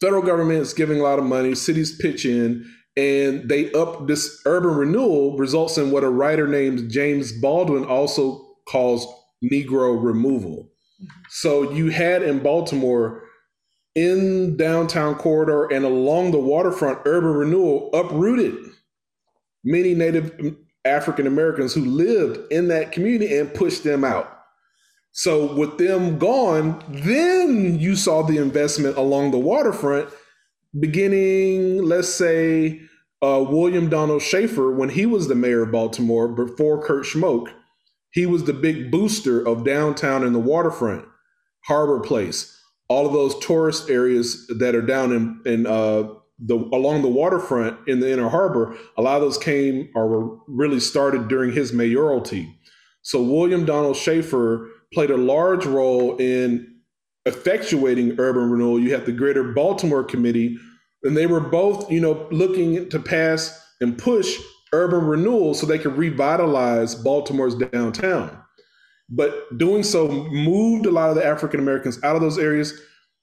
[0.00, 2.64] federal government is giving a lot of money, cities pitch in,
[2.96, 8.56] and they up this urban renewal results in what a writer named James Baldwin also
[8.68, 9.06] calls
[9.42, 10.70] Negro removal.
[11.28, 13.22] So you had in Baltimore
[13.94, 18.56] in downtown corridor and along the waterfront, urban renewal uprooted
[19.64, 24.30] many Native African Americans who lived in that community and pushed them out.
[25.12, 30.10] So with them gone, then you saw the investment along the waterfront
[30.78, 32.80] beginning, let's say,
[33.22, 37.48] uh, William Donald Schaefer, when he was the mayor of Baltimore before Kurt Schmoke,
[38.14, 41.04] he was the big booster of downtown and the waterfront,
[41.64, 42.56] Harbor Place,
[42.88, 46.08] all of those tourist areas that are down in, in uh,
[46.38, 48.76] the along the waterfront in the inner harbor.
[48.96, 52.56] A lot of those came or were really started during his mayoralty.
[53.02, 56.72] So William Donald Schaefer played a large role in
[57.26, 58.78] effectuating urban renewal.
[58.78, 60.56] You have the Greater Baltimore Committee,
[61.02, 64.38] and they were both, you know, looking to pass and push
[64.74, 68.36] urban renewal so they could revitalize Baltimore's downtown.
[69.08, 72.78] But doing so moved a lot of the African Americans out of those areas.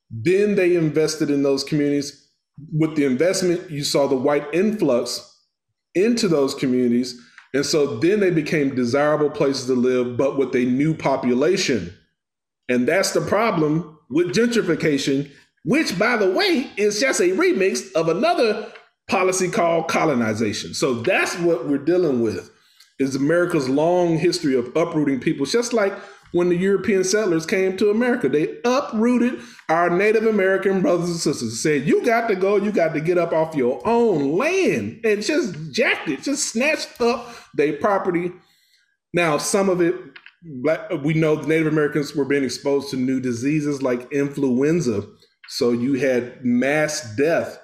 [0.09, 2.29] Then they invested in those communities.
[2.71, 5.27] With the investment, you saw the white influx
[5.95, 7.19] into those communities.
[7.53, 11.93] And so then they became desirable places to live, but with a new population.
[12.69, 15.29] And that's the problem with gentrification,
[15.65, 18.71] which, by the way, is just a remix of another
[19.11, 20.73] policy called colonization.
[20.73, 22.49] So that's what we're dealing with
[22.97, 25.93] is America's long history of uprooting people, just like
[26.31, 28.29] when the European settlers came to America.
[28.29, 32.93] They uprooted our Native American brothers and sisters, said, You got to go, you got
[32.93, 37.73] to get up off your own land, and just jacked it, just snatched up their
[37.73, 38.31] property.
[39.13, 39.93] Now, some of it,
[41.03, 45.03] we know the Native Americans were being exposed to new diseases like influenza.
[45.49, 47.60] So you had mass death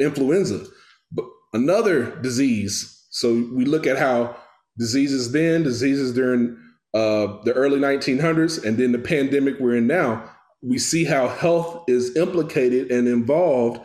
[0.00, 0.64] influenza.
[1.12, 3.06] But another disease.
[3.10, 4.36] So we look at how
[4.78, 6.56] diseases then, diseases during
[6.94, 10.28] uh, the early 1900s, and then the pandemic we're in now.
[10.62, 13.80] We see how health is implicated and involved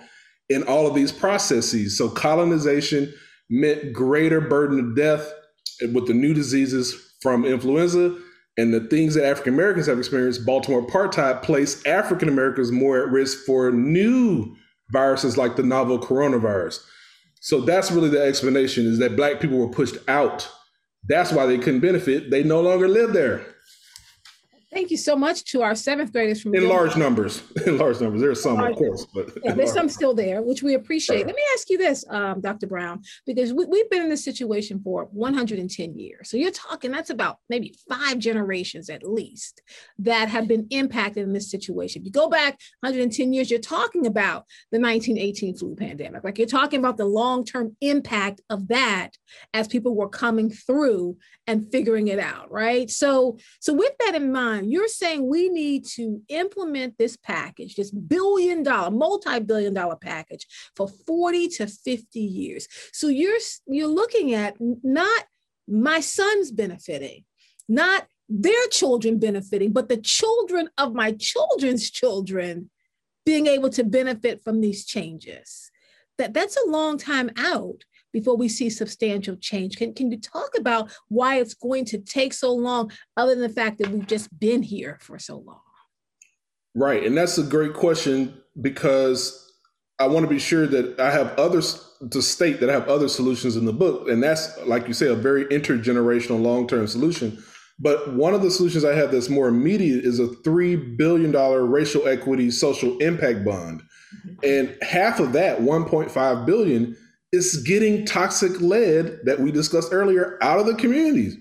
[0.50, 1.98] in all of these processes.
[1.98, 3.14] So colonization
[3.50, 5.32] meant greater burden of death
[5.94, 8.16] with the new diseases from influenza
[8.58, 10.46] and the things that African Americans have experienced.
[10.46, 14.56] Baltimore apartheid placed African Americans more at risk for new
[14.90, 16.84] viruses like the novel coronavirus.
[17.42, 20.50] So that's really the explanation is that black people were pushed out.
[21.08, 22.32] That's why they couldn't benefit.
[22.32, 23.55] They no longer live there.
[24.76, 27.42] Thank you so much to our seventh graders from in large numbers.
[27.66, 30.74] In large numbers, there's some, of course, but yeah, there's some still there, which we
[30.74, 31.26] appreciate.
[31.26, 32.68] Let me ask you this, um, Dr.
[32.68, 36.30] Brown, because we, we've been in this situation for 110 years.
[36.30, 39.62] So you're talking that's about maybe five generations at least
[40.00, 42.02] that have been impacted in this situation.
[42.02, 46.26] If you go back 110 years, you're talking about the 1918 flu pandemic.
[46.26, 49.12] Like you're talking about the long-term impact of that
[49.54, 51.18] as people were coming through
[51.48, 52.90] and figuring it out, right?
[52.90, 57.92] So, so with that in mind you're saying we need to implement this package, this
[57.92, 62.68] billion dollar, multi-billion dollar package for 40 to 50 years.
[62.92, 65.24] So you're you're looking at not
[65.68, 67.26] my sons benefiting,
[67.68, 72.70] not their children benefiting, but the children of my children's children
[73.26, 75.72] being able to benefit from these changes.
[76.18, 77.84] That that's a long time out
[78.16, 79.76] before we see substantial change.
[79.76, 83.50] Can, can you talk about why it's going to take so long, other than the
[83.50, 85.60] fact that we've just been here for so long?
[86.74, 87.04] Right.
[87.04, 89.52] And that's a great question because
[90.00, 93.10] I want to be sure that I have others to state that I have other
[93.10, 94.08] solutions in the book.
[94.08, 97.44] And that's, like you say, a very intergenerational long term solution.
[97.80, 102.08] But one of the solutions I have that's more immediate is a $3 billion racial
[102.08, 103.82] equity social impact bond.
[104.26, 104.36] Mm-hmm.
[104.46, 106.96] And half of that, 1.5 billion,
[107.36, 111.38] is getting toxic lead that we discussed earlier out of the communities.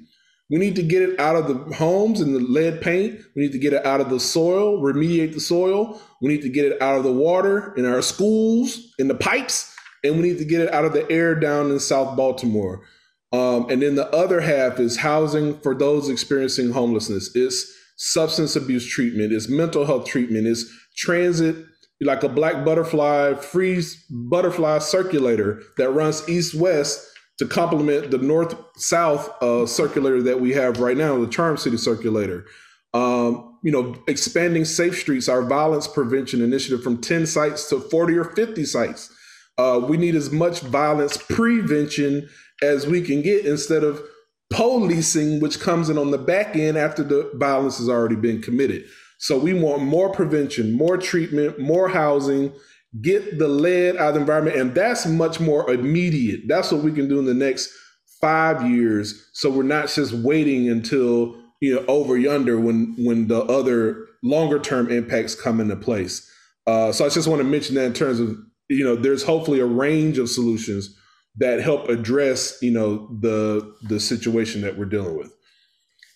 [0.51, 3.21] We need to get it out of the homes and the lead paint.
[3.35, 6.01] We need to get it out of the soil, remediate the soil.
[6.21, 9.75] We need to get it out of the water in our schools, in the pipes,
[10.03, 12.83] and we need to get it out of the air down in South Baltimore.
[13.33, 17.35] Um, and then the other half is housing for those experiencing homelessness.
[17.35, 19.33] It's substance abuse treatment.
[19.33, 20.47] It's mental health treatment.
[20.47, 20.65] It's
[20.97, 21.57] transit
[22.01, 27.07] like a black butterfly freeze butterfly circulator that runs east west
[27.39, 31.77] to complement the north south uh, circulator that we have right now, the Charm City
[31.77, 32.47] circulator.
[32.93, 38.17] Um, you know, expanding Safe Streets, our violence prevention initiative from 10 sites to 40
[38.19, 39.13] or 50 sites.
[39.59, 42.29] Uh, we need as much violence prevention
[42.63, 44.01] as we can get instead of
[44.51, 48.85] policing, which comes in on the back end after the violence has already been committed.
[49.19, 52.53] So we want more prevention, more treatment, more housing,
[53.01, 54.57] get the lead out of the environment.
[54.57, 56.43] And that's much more immediate.
[56.47, 57.71] That's what we can do in the next
[58.21, 59.29] five years.
[59.33, 64.59] So we're not just waiting until, you know, over yonder when when the other longer
[64.59, 66.31] term impacts come into place.
[66.67, 68.37] Uh, so I just want to mention that in terms of
[68.69, 70.99] you know, there's hopefully a range of solutions
[71.37, 75.34] that help address you know the the situation that we're dealing with.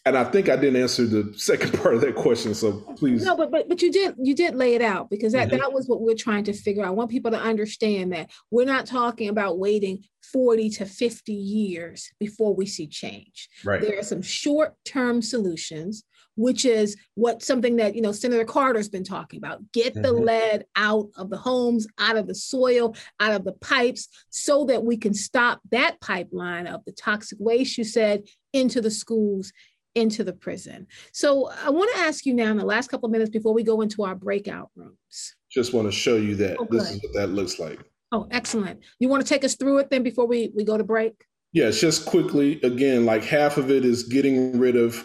[0.05, 3.25] And I think I didn't answer the second part of that question, so please.
[3.25, 5.59] No, but but but you did you did lay it out because that mm-hmm.
[5.59, 6.89] that was what we're trying to figure out.
[6.89, 12.11] I want people to understand that we're not talking about waiting 40 to 50 years
[12.19, 13.49] before we see change.
[13.65, 13.81] Right.
[13.81, 16.05] There are some short-term solutions
[16.39, 19.61] which is what something that you know Senator Carter's been talking about.
[19.73, 20.25] Get the mm-hmm.
[20.25, 24.85] lead out of the homes, out of the soil, out of the pipes, so that
[24.85, 28.23] we can stop that pipeline of the toxic waste you said
[28.53, 29.53] into the schools,
[29.95, 30.87] into the prison.
[31.13, 33.63] So I want to ask you now in the last couple of minutes before we
[33.63, 35.35] go into our breakout rooms.
[35.51, 37.81] Just want to show you that oh, this is what that looks like.
[38.13, 38.81] Oh, excellent.
[39.01, 41.25] You want to take us through it then before we, we go to break?
[41.53, 42.61] Yes, just quickly.
[42.63, 45.05] Again, like half of it is getting rid of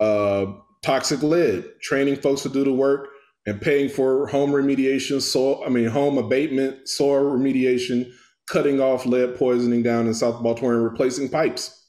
[0.00, 0.46] uh,
[0.82, 3.08] toxic lead, training folks to do the work
[3.46, 8.12] and paying for home remediation, soil, I mean, home abatement, soil remediation,
[8.48, 11.88] cutting off lead poisoning down in South Baltimore and replacing pipes.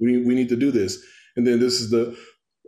[0.00, 1.04] We, we need to do this.
[1.36, 2.16] And then this is the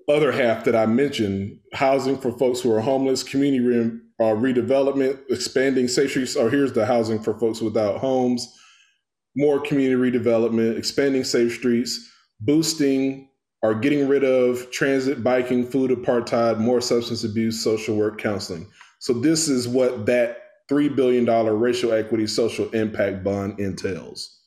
[0.08, 5.18] other half that I mentioned housing for folks who are homeless, community re, uh, redevelopment,
[5.30, 6.36] expanding safe streets.
[6.36, 8.52] Or here's the housing for folks without homes,
[9.36, 12.10] more community redevelopment, expanding safe streets,
[12.40, 13.28] boosting
[13.62, 18.66] or getting rid of transit, biking, food apartheid, more substance abuse, social work, counseling.
[18.98, 20.38] So this is what that
[20.70, 24.38] $3 billion racial equity social impact bond entails.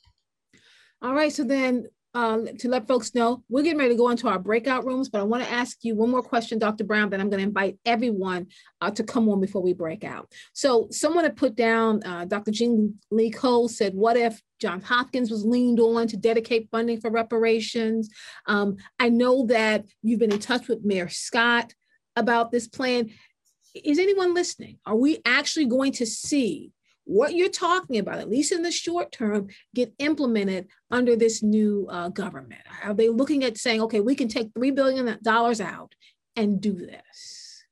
[1.02, 1.32] All right.
[1.32, 4.86] So then um, to let folks know, we're getting ready to go into our breakout
[4.86, 6.84] rooms, but I want to ask you one more question, Dr.
[6.84, 8.48] Brown, then I'm going to invite everyone
[8.82, 10.32] uh, to come on before we break out.
[10.54, 12.52] So someone had put down, uh, Dr.
[12.52, 17.12] Jean Lee Cole said, what if Johns Hopkins was leaned on to dedicate funding for
[17.12, 18.10] reparations?
[18.48, 21.74] Um, I know that you've been in touch with Mayor Scott
[22.16, 23.12] about this plan.
[23.76, 24.80] Is anyone listening?
[24.86, 26.72] Are we actually going to see
[27.08, 31.88] what you're talking about, at least in the short term, get implemented under this new
[31.90, 32.62] uh, government?
[32.84, 35.96] Are they looking at saying, okay, we can take $3 billion out
[36.36, 37.64] and do this?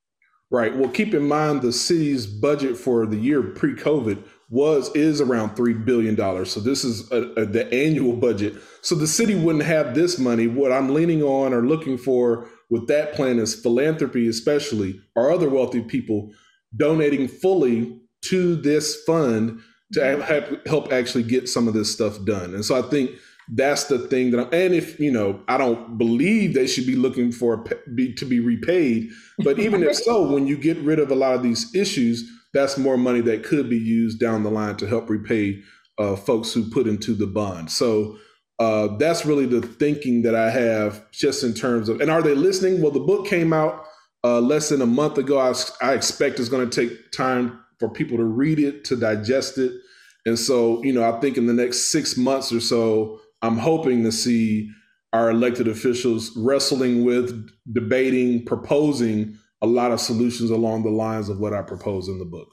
[0.49, 0.75] Right.
[0.75, 5.55] Well, keep in mind the city's budget for the year pre COVID was is around
[5.55, 6.51] three billion dollars.
[6.51, 8.53] So this is a, a, the annual budget.
[8.81, 10.47] So the city wouldn't have this money.
[10.47, 15.49] What I'm leaning on or looking for with that plan is philanthropy, especially or other
[15.49, 16.31] wealthy people
[16.75, 17.99] donating fully
[18.29, 19.59] to this fund
[19.93, 22.53] to have, help actually get some of this stuff done.
[22.53, 23.11] And so I think
[23.53, 26.95] that's the thing that I'm, and if you know, I don't believe they should be
[26.95, 27.63] looking for
[27.93, 29.09] be, to be repaid,
[29.39, 32.77] but even if so, when you get rid of a lot of these issues, that's
[32.77, 35.61] more money that could be used down the line to help repay
[35.99, 37.69] uh, folks who put into the bond.
[37.69, 38.17] So
[38.59, 42.01] uh, that's really the thinking that I have, just in terms of.
[42.01, 42.81] And are they listening?
[42.81, 43.85] Well, the book came out
[44.23, 45.37] uh, less than a month ago.
[45.37, 49.57] I, I expect it's going to take time for people to read it, to digest
[49.57, 49.71] it.
[50.25, 54.03] And so, you know, I think in the next six months or so, I'm hoping
[54.03, 54.69] to see
[55.13, 61.39] our elected officials wrestling with, debating, proposing a lot of solutions along the lines of
[61.39, 62.47] what I propose in the book.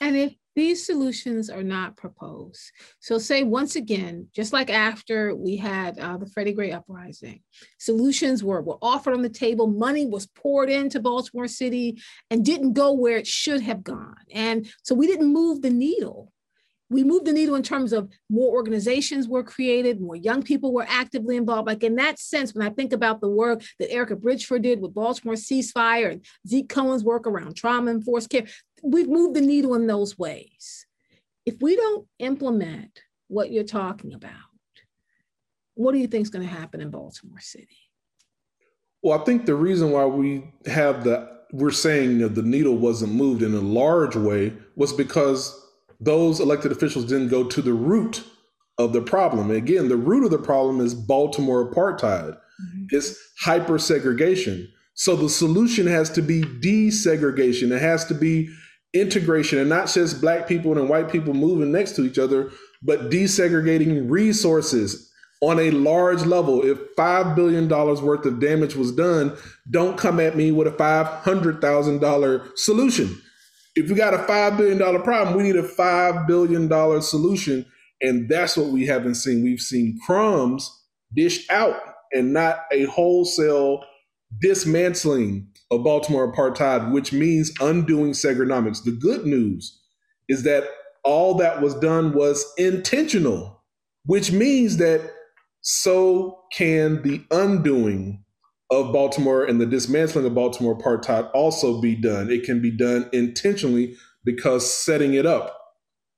[0.00, 5.56] And if these solutions are not proposed, so say once again, just like after we
[5.56, 7.40] had uh, the Freddie Gray uprising,
[7.78, 12.00] solutions were, were offered on the table, money was poured into Baltimore City
[12.30, 14.16] and didn't go where it should have gone.
[14.32, 16.32] And so we didn't move the needle
[16.90, 20.86] we moved the needle in terms of more organizations were created, more young people were
[20.88, 21.66] actively involved.
[21.66, 24.94] Like in that sense, when I think about the work that Erricka Bridgeford did with
[24.94, 28.46] Baltimore Ceasefire and Zeke Cohen's work around trauma and forced care,
[28.84, 30.86] we've moved the needle in those ways.
[31.46, 34.32] If we don't implement what you're talking about,
[35.74, 37.78] what do you think is going to happen in Baltimore City?
[39.02, 43.12] Well, I think the reason why we have the we're saying that the needle wasn't
[43.12, 45.60] moved in a large way was because
[46.00, 48.24] those elected officials didn't go to the root
[48.78, 49.50] of the problem.
[49.50, 52.32] And again, the root of the problem is Baltimore apartheid.
[52.32, 52.86] Mm-hmm.
[52.90, 54.68] It's hyper segregation.
[54.94, 57.70] So the solution has to be desegregation.
[57.70, 58.48] It has to be
[58.94, 62.50] integration and not just black people and white people moving next to each other,
[62.82, 66.64] but desegregating resources on a large level.
[66.64, 69.36] If $5 billion worth of damage was done,
[69.70, 73.20] don't come at me with a $500,000 solution
[73.76, 77.66] if we got a $5 billion problem, we need a $5 billion solution.
[78.00, 79.42] And that's what we haven't seen.
[79.42, 80.70] We've seen crumbs
[81.14, 81.76] dished out
[82.12, 83.84] and not a wholesale
[84.40, 88.82] dismantling of Baltimore apartheid, which means undoing Segrenomics.
[88.84, 89.80] The good news
[90.28, 90.64] is that
[91.02, 93.62] all that was done was intentional,
[94.06, 95.12] which means that
[95.60, 98.24] so can the undoing
[98.70, 102.30] of Baltimore and the dismantling of Baltimore apartheid also be done.
[102.30, 105.58] It can be done intentionally because setting it up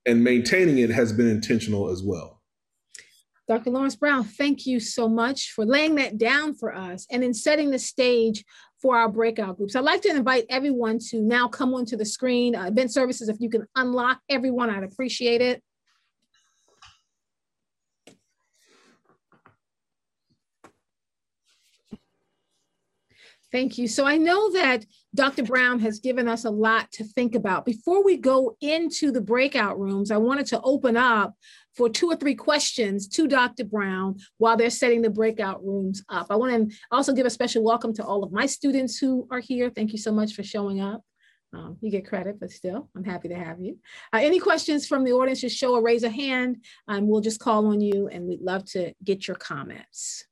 [0.06, 2.35] and maintaining it has been intentional as well.
[3.48, 3.70] Dr.
[3.70, 7.70] Lawrence Brown, thank you so much for laying that down for us and in setting
[7.70, 8.44] the stage
[8.82, 9.76] for our breakout groups.
[9.76, 12.56] I'd like to invite everyone to now come onto the screen.
[12.56, 15.62] Uh, event services, if you can unlock everyone, I'd appreciate it.
[23.52, 23.86] Thank you.
[23.86, 24.84] So I know that
[25.14, 25.44] Dr.
[25.44, 27.64] Brown has given us a lot to think about.
[27.64, 31.34] Before we go into the breakout rooms, I wanted to open up
[31.76, 33.64] for two or three questions to Dr.
[33.64, 36.28] Brown while they're setting the breakout rooms up.
[36.30, 39.40] I want to also give a special welcome to all of my students who are
[39.40, 39.70] here.
[39.70, 41.02] Thank you so much for showing up.
[41.52, 43.78] Um, you get credit, but still, I'm happy to have you.
[44.12, 47.40] Uh, any questions from the audience, just show or raise a hand, and we'll just
[47.40, 50.26] call on you, and we'd love to get your comments.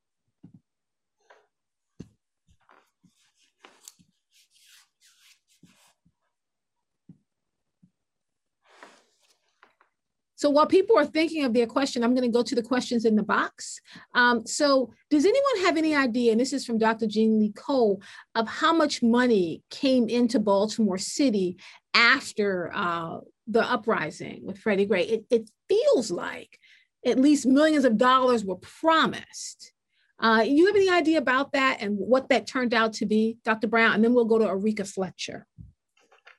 [10.45, 13.07] So while people are thinking of their question, I'm going to go to the questions
[13.07, 13.81] in the box.
[14.15, 17.07] Um, so does anyone have any idea, and this is from Dr.
[17.07, 18.03] Jean Lee Cole,
[18.35, 21.57] of how much money came into Baltimore City
[21.95, 25.05] after uh, the uprising with Freddie Gray?
[25.05, 26.59] It, it, feels like
[27.07, 29.73] at least millions of dollars were promised.
[30.19, 33.67] Uh, you have any idea about that and what that turned out to be, Dr.
[33.67, 33.95] Brown?
[33.95, 35.47] And then we'll go to Erika Fletcher.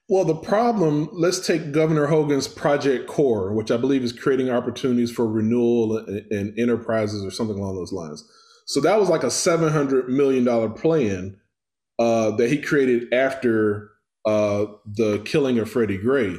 [0.08, 5.12] Well, the problem, let's take Governor Hogan's Project Core, which I believe is creating opportunities
[5.12, 8.24] for renewal and, enterprises or something along those lines.
[8.68, 11.40] So that was like a $700 million plan
[11.98, 13.90] uh, that he created after
[14.26, 16.36] uh, the killing of Freddie Gray.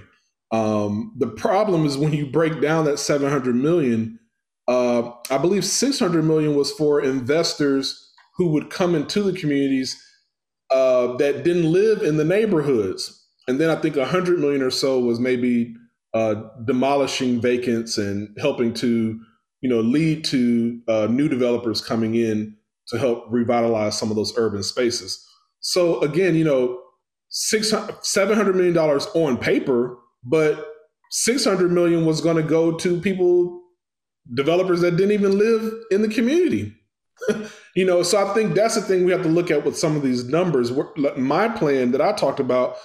[0.52, 4.20] Um, the problem is when you break down that 700 million,
[4.68, 10.00] uh, I believe 600 million was for investors who would come into the communities
[10.70, 14.70] uh, that didn't live in the neighborhoods and then I think a hundred million or
[14.70, 15.74] so was maybe
[16.14, 16.34] uh,
[16.64, 19.20] demolishing vacants and helping to,
[19.60, 22.56] you know, lead to uh, new developers coming in
[22.88, 25.24] to help revitalize some of those urban spaces.
[25.60, 26.80] So again, you know,
[27.28, 27.72] six
[28.02, 30.72] seven hundred million dollars on paper, but
[31.10, 33.62] six hundred million was going to go to people,
[34.34, 36.74] developers that didn't even live in the community.
[37.74, 39.96] you know, so I think that's the thing we have to look at with some
[39.96, 40.70] of these numbers.
[41.16, 42.76] My plan that I talked about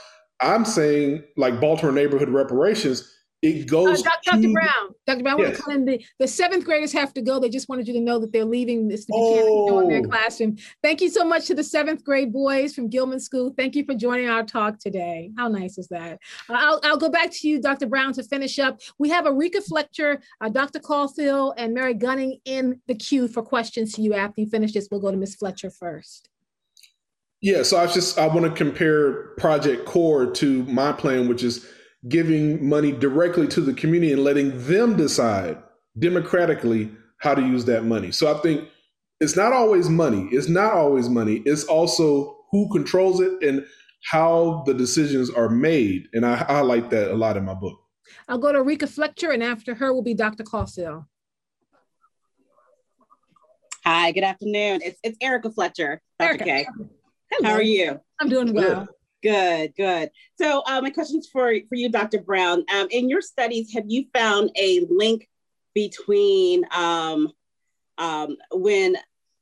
[0.41, 3.11] I'm saying like Baltimore neighborhood reparations,
[3.41, 4.01] it goes.
[4.01, 4.41] Uh, Dr.
[4.41, 5.23] To, Brown, Dr.
[5.23, 5.61] Brown, yes.
[5.67, 7.39] I the, the seventh graders have to go.
[7.39, 9.79] They just wanted you to know that they're leaving this oh.
[9.79, 10.57] in their classroom.
[10.83, 13.51] Thank you so much to the seventh grade boys from Gilman School.
[13.57, 15.31] Thank you for joining our talk today.
[15.37, 16.19] How nice is that?
[16.49, 17.87] Uh, I'll, I'll go back to you, Dr.
[17.87, 18.79] Brown, to finish up.
[18.99, 20.79] We have Arika Fletcher, uh, Dr.
[20.79, 24.87] Caulfield, and Mary Gunning in the queue for questions to you after you finish this.
[24.91, 25.35] We'll go to Ms.
[25.35, 26.30] Fletcher first.
[27.41, 31.67] Yeah, so I just I want to compare Project Core to my plan, which is
[32.07, 35.57] giving money directly to the community and letting them decide
[35.97, 38.11] democratically how to use that money.
[38.11, 38.69] So I think
[39.19, 40.29] it's not always money.
[40.31, 41.41] It's not always money.
[41.45, 43.65] It's also who controls it and
[44.03, 46.07] how the decisions are made.
[46.13, 47.79] And I highlight that a lot in my book.
[48.27, 50.43] I'll go to Rika Fletcher, and after her will be Dr.
[50.43, 51.05] Caulfield.
[53.83, 54.81] Hi, good afternoon.
[54.83, 56.01] It's it's Erika Fletcher.
[56.19, 56.43] Dr.
[56.43, 56.67] K.
[57.31, 57.49] Hello.
[57.49, 57.99] How are you?
[58.19, 58.87] I'm doing well.
[59.23, 60.09] Good, good.
[60.39, 62.19] So uh, my question's for, for you, Dr.
[62.19, 62.65] Brown.
[62.73, 65.29] Um, in your studies, have you found a link
[65.73, 67.31] between um,
[67.97, 68.97] um, when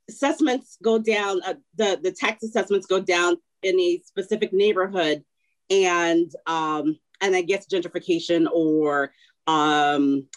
[0.08, 5.24] assessments go down, uh, the, the tax assessments go down in a specific neighborhood
[5.70, 9.12] and um, and I guess gentrification or
[9.48, 10.28] um,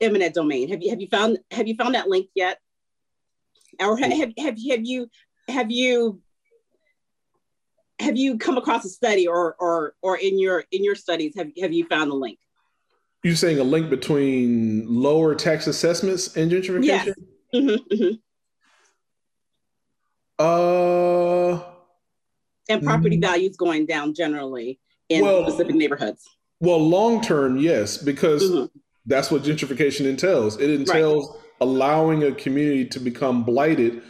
[0.00, 0.68] eminent domain.
[0.70, 2.58] Have you have you found have you found that link yet?
[3.80, 5.08] Or have, have, have, have you
[5.48, 6.20] have you
[7.98, 11.50] have you come across a study or or or in your in your studies have
[11.60, 12.38] have you found the link?
[13.22, 16.84] You're saying a link between lower tax assessments and gentrification?
[16.84, 17.08] Yes.
[17.54, 18.14] Mm-hmm, mm-hmm.
[20.38, 21.62] Uh,
[22.68, 24.78] and property mm, values going down generally
[25.08, 26.24] in well, specific neighborhoods.
[26.60, 28.78] Well, long term, yes, because mm-hmm.
[29.06, 30.58] that's what gentrification entails.
[30.58, 31.40] It entails right.
[31.62, 34.02] allowing a community to become blighted.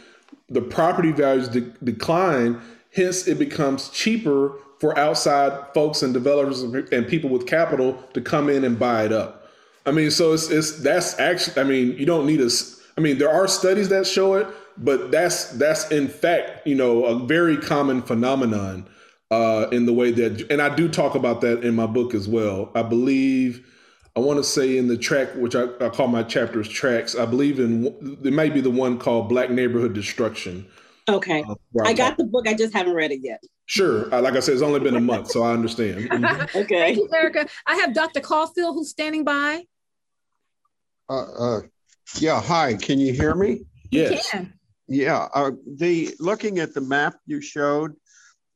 [0.49, 2.61] The property values de- decline,
[2.97, 8.49] Hence, it becomes cheaper for outside folks and developers and people with capital to come
[8.49, 9.47] in and buy it up.
[9.85, 11.61] I mean, so it's, it's that's actually.
[11.61, 12.49] I mean, you don't need a.
[12.97, 17.05] I mean, there are studies that show it, but that's that's in fact, you know,
[17.05, 18.89] a very common phenomenon
[19.29, 22.27] uh, in the way that, and I do talk about that in my book as
[22.27, 22.71] well.
[22.75, 23.63] I believe.
[24.15, 27.27] I want to say in the track, which I, I call my chapters tracks, I
[27.27, 30.65] believe in, it might be the one called Black Neighborhood Destruction,
[31.09, 31.43] Okay.
[31.47, 31.55] Uh,
[31.85, 32.47] I got the book.
[32.47, 33.41] I just haven't read it yet.
[33.65, 34.13] Sure.
[34.13, 36.11] Uh, like I said, it's only been a month, so I understand.
[36.55, 36.79] okay.
[36.79, 37.47] Thank you, Erica.
[37.65, 38.19] I have Dr.
[38.19, 39.63] Caulfield who's standing by.
[41.09, 41.61] Uh, uh,
[42.19, 42.41] yeah.
[42.41, 42.73] Hi.
[42.73, 43.65] Can you hear me?
[43.91, 44.35] Yes.
[44.87, 45.27] Yeah.
[45.33, 47.95] Uh, the looking at the map you showed,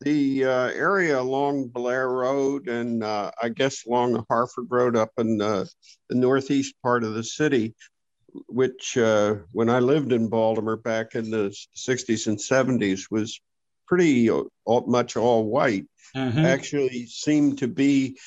[0.01, 5.37] the uh, area along Blair Road and uh, I guess along Harford Road up in
[5.37, 5.69] the,
[6.09, 7.75] the northeast part of the city,
[8.47, 13.39] which uh, when I lived in Baltimore back in the 60s and 70s was
[13.87, 16.39] pretty uh, all, much all white, mm-hmm.
[16.39, 18.17] actually seemed to be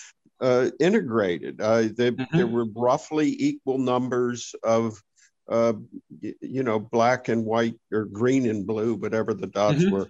[0.40, 1.60] uh, integrated.
[1.60, 2.36] Uh, they, mm-hmm.
[2.36, 5.02] There were roughly equal numbers of,
[5.48, 5.74] uh,
[6.20, 9.94] you know, black and white or green and blue, whatever the dots mm-hmm.
[9.94, 10.08] were.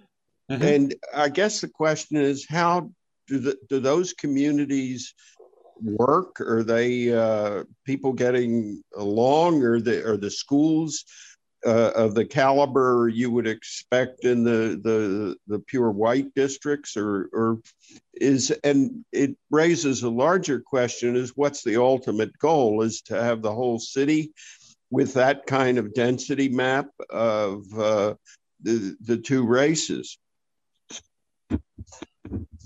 [0.51, 0.63] Mm-hmm.
[0.63, 2.91] And I guess the question is how
[3.27, 5.13] do, the, do those communities
[5.81, 6.39] work?
[6.41, 9.63] Are they uh, people getting along?
[9.63, 11.05] Or the are the schools
[11.65, 17.29] uh, of the caliber you would expect in the the the pure white districts, or
[17.33, 17.59] or
[18.13, 22.81] is and it raises a larger question: is what's the ultimate goal?
[22.81, 24.31] Is to have the whole city
[24.91, 28.13] with that kind of density map of uh,
[28.61, 30.17] the the two races?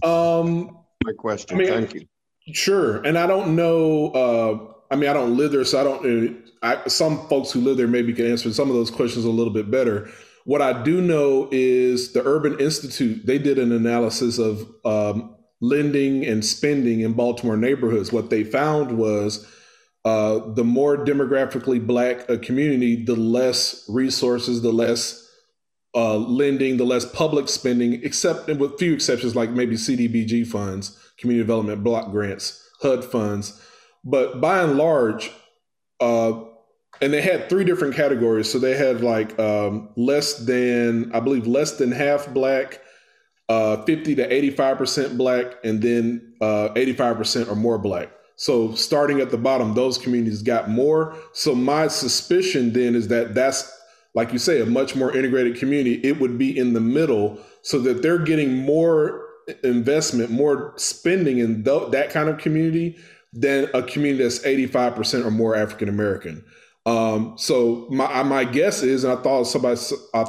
[0.03, 1.55] Um, my question.
[1.55, 2.05] I mean, Thank you.
[2.53, 4.11] Sure, and I don't know.
[4.11, 6.51] Uh, I mean, I don't live there, so I don't.
[6.61, 9.53] I, some folks who live there maybe can answer some of those questions a little
[9.53, 10.09] bit better.
[10.45, 13.25] What I do know is the Urban Institute.
[13.25, 18.11] They did an analysis of um, lending and spending in Baltimore neighborhoods.
[18.11, 19.47] What they found was
[20.05, 25.29] uh, the more demographically black a community, the less resources, the less
[25.95, 31.43] uh, lending, the less public spending, except with few exceptions like maybe CDBG funds, community
[31.43, 33.61] development block grants, HUD funds.
[34.03, 35.31] But by and large,
[35.99, 36.43] uh,
[37.01, 38.51] and they had three different categories.
[38.51, 42.81] So they had like um, less than, I believe, less than half black,
[43.47, 48.09] uh, 50 to 85% black, and then uh, 85% or more black.
[48.35, 51.15] So starting at the bottom, those communities got more.
[51.33, 53.75] So my suspicion then is that that's
[54.15, 57.79] like you say, a much more integrated community, it would be in the middle so
[57.79, 59.28] that they're getting more
[59.63, 62.97] investment, more spending in th- that kind of community
[63.33, 66.43] than a community that's 85% or more African American.
[66.85, 69.79] Um, so my my guess is, and I thought somebody,
[70.13, 70.25] I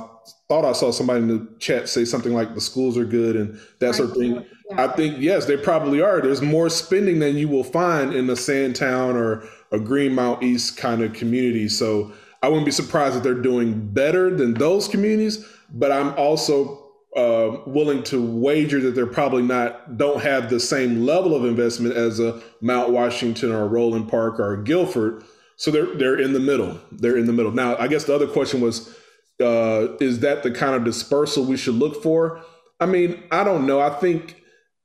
[0.48, 3.58] thought I saw somebody in the chat say something like the schools are good and
[3.78, 4.34] that sort of thing.
[4.70, 4.84] Yeah.
[4.84, 6.20] I think yes, they probably are.
[6.20, 11.02] There's more spending than you will find in a Sandtown or a Greenmount East kind
[11.02, 11.68] of community.
[11.68, 12.12] So
[12.42, 17.58] I wouldn't be surprised if they're doing better than those communities, but I'm also uh,
[17.66, 22.20] willing to wager that they're probably not don't have the same level of investment as
[22.20, 25.24] a Mount Washington or a Roland Park or a Guilford.
[25.56, 26.78] So they're they're in the middle.
[26.92, 27.52] They're in the middle.
[27.52, 28.96] Now, I guess the other question was,
[29.42, 32.40] uh, is that the kind of dispersal we should look for?
[32.78, 33.80] I mean, I don't know.
[33.80, 34.42] I think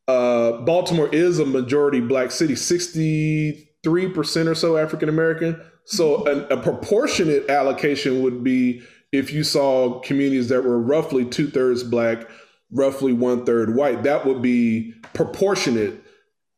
[0.07, 5.61] uh, Baltimore is a majority black city, sixty three percent or so African American.
[5.85, 8.81] So an, a proportionate allocation would be
[9.17, 12.27] if you saw communities that were roughly two thirds black,
[12.71, 14.03] roughly one third white.
[14.03, 16.01] That would be proportionate.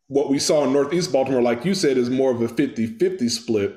[0.08, 3.30] What we saw in Northeast Baltimore, like you said, is more of a 50 50
[3.30, 3.76] split,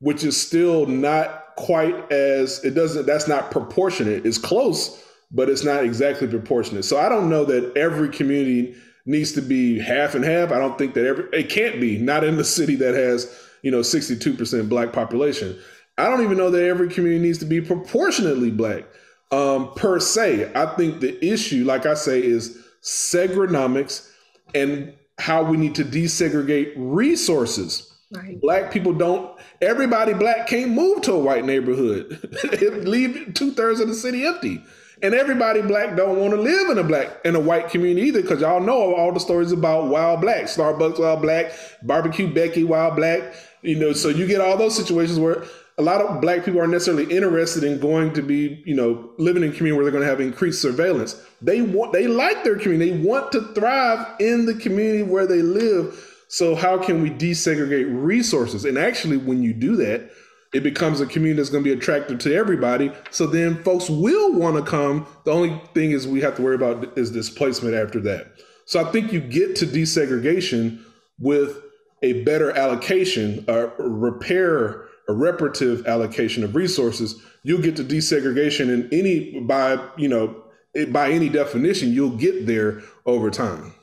[0.00, 4.24] which is still not quite as, it doesn't, that's not proportionate.
[4.24, 6.84] It's close, but it's not exactly proportionate.
[6.84, 8.74] So I don't know that every community
[9.06, 10.52] needs to be half and half.
[10.52, 13.32] I don't think that every, it can't be, not in the city that has
[13.64, 15.58] you know, 62% black population.
[15.96, 18.84] I don't even know that every community needs to be proportionately black
[19.30, 20.50] um, per se.
[20.54, 24.10] I think the issue, like I say, is segrenomics
[24.54, 27.90] and how we need to desegregate resources.
[28.10, 28.40] Right.
[28.40, 29.38] Black people don't.
[29.60, 32.20] Everybody black can't move to a white neighborhood.
[32.86, 34.62] Leave two thirds of the city empty.
[35.02, 38.22] And everybody black don't want to live in a black in a white community either,
[38.22, 42.96] because y'all know all the stories about wild black, Starbucks wild black, barbecue Becky wild
[42.96, 45.44] black, you know, so you get all those situations where
[45.76, 49.42] a lot of black people aren't necessarily interested in going to be, you know, living
[49.42, 51.20] in community where they're going to have increased surveillance.
[51.42, 52.92] They want, they like their community.
[52.92, 56.12] They want to thrive in the community where they live.
[56.28, 58.64] So how can we desegregate resources?
[58.64, 60.10] And actually, when you do that,
[60.52, 62.92] it becomes a community that's going to be attractive to everybody.
[63.10, 65.06] So then folks will want to come.
[65.24, 68.28] The only thing is we have to worry about is displacement after that.
[68.64, 70.82] So I think you get to desegregation
[71.18, 71.60] with
[72.02, 78.88] a better allocation, a repair, a reparative allocation of resources, you'll get to desegregation in
[78.92, 80.44] any by you know
[80.88, 83.74] by any definition, you'll get there over time.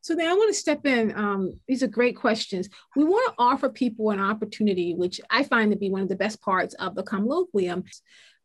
[0.00, 1.16] So then I want to step in.
[1.16, 2.68] Um, these are great questions.
[2.96, 6.16] We want to offer people an opportunity, which I find to be one of the
[6.16, 7.84] best parts of the colloquium.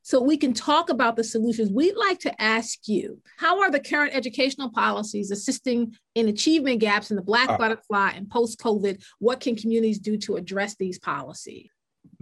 [0.01, 3.79] so we can talk about the solutions, we'd like to ask you how are the
[3.79, 9.01] current educational policies assisting in achievement gaps in the Black uh, butterfly and post COVID?
[9.19, 11.69] What can communities do to address these policies?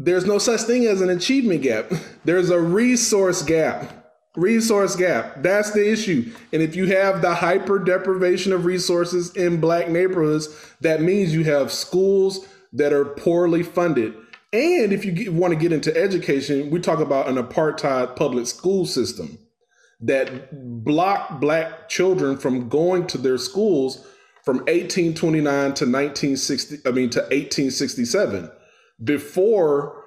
[0.04, 1.92] There's no such thing as an achievement gap,
[2.26, 3.98] there's a resource gap.
[4.38, 5.44] Resource gap.
[5.44, 6.32] That's the issue.
[6.54, 10.48] And if you have the hyper deprivation of resources in Black neighborhoods,
[10.80, 14.16] that means you have schools that are poorly funded
[14.54, 18.86] and if you want to get into education, we talk about an apartheid public school
[18.86, 19.38] system
[20.02, 24.06] that blocked black children from going to their schools
[24.44, 28.52] from 1829 to 1960 I mean to 1867
[29.04, 30.04] before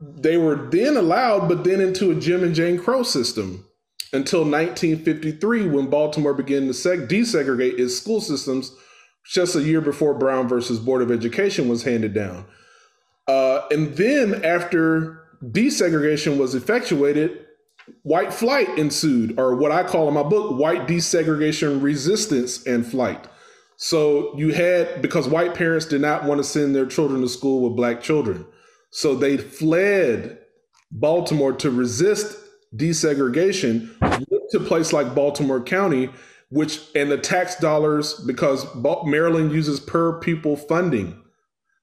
[0.00, 3.64] they were then allowed but then into a Jim and Jane Crow system
[4.12, 8.74] until 1953 when Baltimore began to seg- desegregate its school systems
[9.26, 12.46] just a year before Brown versus Board of Education was handed down.
[13.26, 17.44] Uh, and then after desegregation was effectuated,
[18.02, 23.26] white flight ensued, or what I call in my book, white desegregation resistance and flight.
[23.80, 27.62] So you had, because white parents did not want to send their children to school
[27.62, 28.44] with black children.
[28.90, 30.38] So they fled
[30.90, 32.36] Baltimore to resist
[32.74, 36.10] desegregation went to a place like Baltimore County,
[36.50, 38.66] which, and the tax dollars, because
[39.06, 41.22] Maryland uses per pupil funding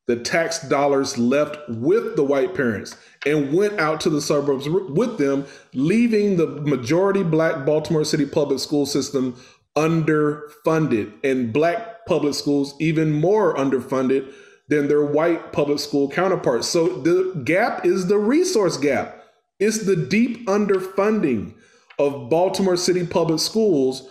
[0.07, 5.17] the tax dollars left with the white parents and went out to the suburbs with
[5.17, 9.35] them, leaving the majority black Baltimore City public school system
[9.75, 14.33] underfunded and black public schools even more underfunded
[14.67, 16.67] than their white public school counterparts.
[16.67, 19.23] So the gap is the resource gap.
[19.59, 21.53] It's the deep underfunding
[21.99, 24.07] of Baltimore City public schools.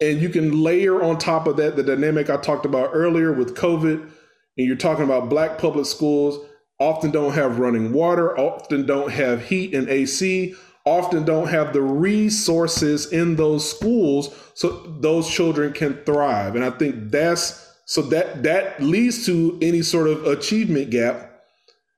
[0.00, 3.54] And you can layer on top of that the dynamic I talked about earlier with
[3.54, 4.10] COVID
[4.58, 6.44] and you're talking about black public schools
[6.78, 10.54] often don't have running water, often don't have heat and AC,
[10.84, 14.70] often don't have the resources in those schools so
[15.00, 16.56] those children can thrive.
[16.56, 21.32] And I think that's so that that leads to any sort of achievement gap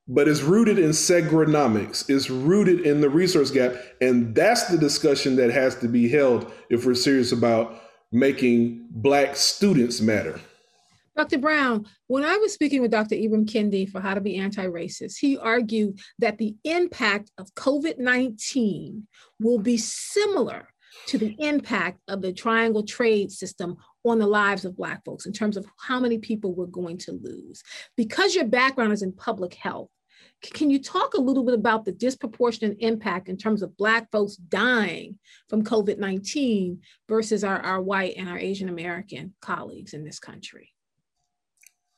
[0.07, 2.09] but it's rooted in segrenomics.
[2.11, 3.75] It's rooted in the resource gap.
[4.01, 7.81] And that's the discussion that has to be held if we're serious about
[8.13, 10.41] making Black students matter.
[11.17, 11.39] Dr.
[11.39, 13.15] Brown, when I was speaking with Dr.
[13.15, 17.99] Ibram Kendi for How to Be Anti Racist, he argued that the impact of COVID
[17.99, 19.07] 19
[19.39, 20.69] will be similar
[21.07, 25.33] to the impact of the triangle trade system on the lives of Black folks in
[25.33, 27.63] terms of how many people we're going to lose.
[27.97, 29.91] Because your background is in public health,
[30.43, 34.37] can you talk a little bit about the disproportionate impact in terms of Black folks
[34.37, 40.19] dying from COVID 19 versus our, our white and our Asian American colleagues in this
[40.19, 40.74] country?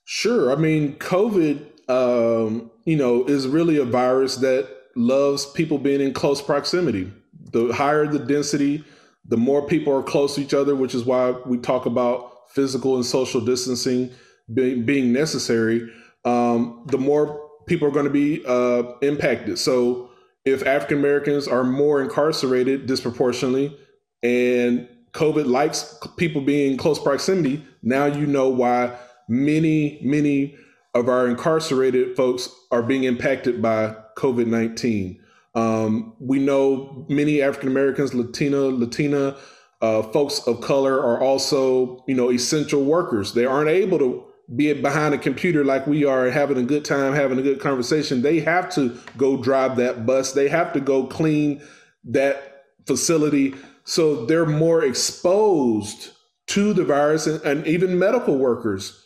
[0.08, 0.52] Sure.
[0.52, 6.12] I mean, COVID, um, you know, is really a virus that loves people being in
[6.14, 7.12] close proximity.
[7.50, 8.84] The higher the density,
[9.24, 12.94] the more people are close to each other, which is why we talk about physical
[12.94, 14.12] and social distancing
[14.54, 15.90] being, being necessary.
[16.24, 19.58] Um, the more people are going to be uh, impacted.
[19.58, 20.10] So,
[20.44, 23.76] if African Americans are more incarcerated disproportionately,
[24.22, 28.96] and COVID likes people being in close proximity, now you know why
[29.28, 30.56] many, many
[30.94, 35.20] of our incarcerated folks are being impacted by COVID 19.
[35.54, 39.36] Um, we know many African Americans, Latina, Latina
[39.80, 43.34] uh, folks of color are also, you know, essential workers.
[43.34, 44.24] They aren't able to
[44.54, 48.22] be behind a computer like we are, having a good time, having a good conversation.
[48.22, 50.32] They have to go drive that bus.
[50.32, 51.62] They have to go clean
[52.04, 53.54] that facility.
[53.84, 56.12] So they're more exposed
[56.48, 59.05] to the virus, and, and even medical workers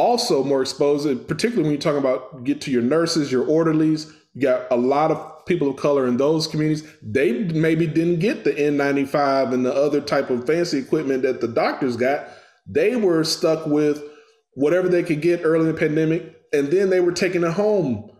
[0.00, 4.10] also more exposed, particularly when you're talking about get to your nurses, your orderlies.
[4.34, 6.88] You got a lot of people of color in those communities.
[7.02, 11.48] They maybe didn't get the N95 and the other type of fancy equipment that the
[11.48, 12.28] doctors got.
[12.66, 14.02] They were stuck with
[14.54, 18.10] whatever they could get early in the pandemic, and then they were taking it home.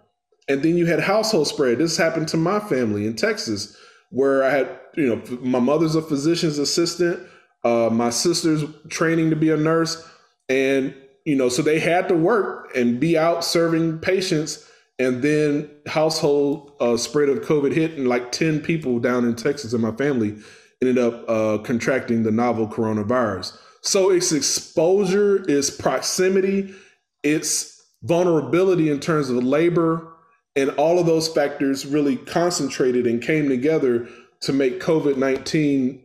[0.48, 1.78] And then you had household spread.
[1.78, 3.76] This happened to my family in Texas,
[4.10, 7.20] where I had, you know, my mother's a physician's assistant,
[7.64, 10.06] uh, my sister's training to be a nurse,
[10.48, 10.94] and
[11.30, 14.68] you know, so they had to work and be out serving patients.
[14.98, 19.72] And then household uh, spread of COVID hit, and like 10 people down in Texas
[19.72, 20.36] in my family
[20.82, 23.56] ended up uh, contracting the novel coronavirus.
[23.80, 26.74] So it's exposure, it's proximity,
[27.22, 30.12] it's vulnerability in terms of labor,
[30.56, 34.08] and all of those factors really concentrated and came together
[34.40, 36.02] to make COVID 19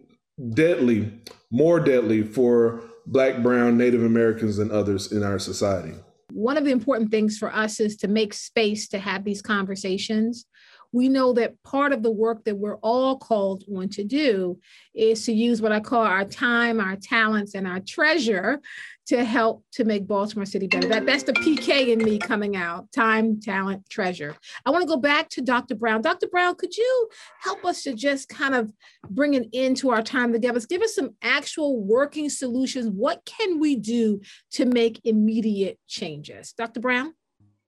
[0.53, 1.11] deadly,
[1.51, 5.93] more deadly for Black, Brown, Native Americans, and others in our society.
[6.31, 10.45] One of the important things for us is to make space to have these conversations
[10.95, 14.57] we know that part of the work that we're all called on to do
[14.93, 18.61] is to use what I call our time, our talents, and our treasure
[19.07, 20.87] to help to make Baltimore City better.
[20.87, 24.35] That, that's the PK in me coming out time, talent, treasure.
[24.65, 25.75] I want to go back to Dr.
[25.75, 26.01] Brown.
[26.01, 26.27] Dr.
[26.27, 27.09] Brown, could you
[27.39, 28.73] help us to just kind of
[29.09, 30.59] bring an end to our time together?
[30.67, 32.87] Give us some actual working solutions.
[32.87, 34.21] What can we do
[34.53, 36.53] to make immediate changes?
[36.53, 36.79] Dr.
[36.79, 37.13] Brown?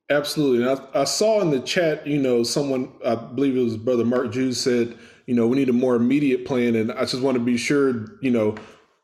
[0.10, 0.68] Absolutely.
[0.68, 4.32] I, I saw in the chat, you know, someone, I believe it was Brother Mark
[4.32, 6.76] Jews said, you know, we need a more immediate plan.
[6.76, 8.56] And I just want to be sure, you know,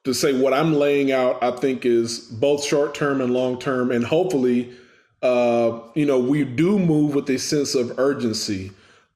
[0.03, 3.91] to say what I'm laying out, I think is both short term and long term,
[3.91, 4.73] and hopefully,
[5.21, 8.71] uh, you know, we do move with a sense of urgency.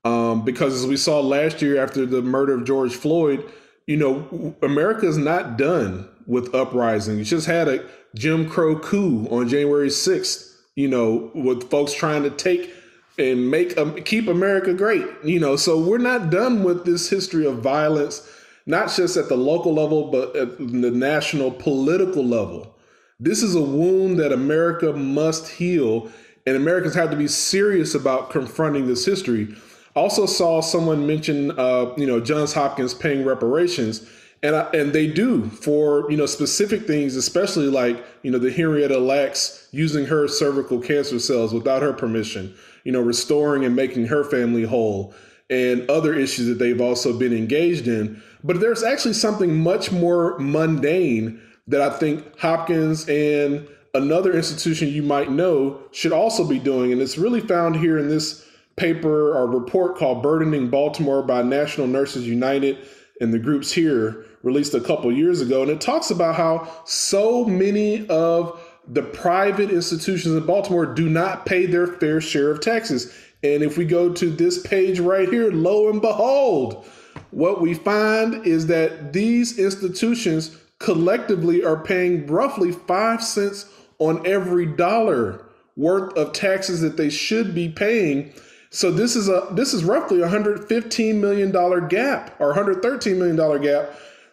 [0.05, 3.43] Um, because as we saw last year after the murder of George Floyd,
[3.88, 7.18] you know, America is not done with uprising.
[7.18, 7.85] You just had a
[8.15, 12.73] Jim Crow coup on January 6th, you know, with folks trying to take
[13.18, 15.55] and make um, keep America great, you know.
[15.55, 18.30] So we're not done with this history of violence
[18.68, 22.76] not just at the local level, but at the national political level.
[23.19, 26.11] This is a wound that America must heal,
[26.45, 29.56] and Americans have to be serious about confronting this history.
[29.95, 34.07] Also saw someone mention, uh, you know, Johns Hopkins paying reparations,
[34.44, 38.52] and I, and they do for you know specific things, especially like you know the
[38.52, 42.53] Henrietta Lacks using her cervical cancer cells without her permission,
[42.84, 45.15] you know, restoring and making her family whole,
[45.49, 48.22] and other issues that they've also been engaged in.
[48.43, 55.03] But there's actually something much more mundane that I think Hopkins and another institution you
[55.03, 56.91] might know should also be doing.
[56.91, 58.45] And it's really found here in this
[58.76, 62.77] paper or report called Burdening Baltimore by National Nurses United
[63.19, 65.64] and the groups here released a couple years ago.
[65.64, 71.45] And it talks about how so many of the private institutions in Baltimore do not
[71.45, 73.14] pay their fair share of taxes.
[73.43, 76.88] And if we go to this page right here, lo and behold,
[77.32, 83.66] what we find is that these institutions collectively are paying roughly five cents
[83.99, 85.45] on every dollar
[85.76, 88.34] worth of taxes that they should be paying.
[88.70, 92.82] So this is a this is roughly a hundred fifteen million dollar gap or hundred
[92.82, 93.90] thirteen million dollar gap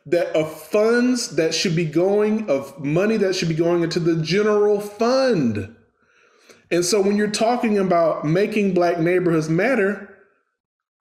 [0.07, 4.21] that of funds that should be going of money that should be going into the
[4.23, 5.75] general fund.
[6.71, 10.14] And so when you're talking about making black neighborhoods matter,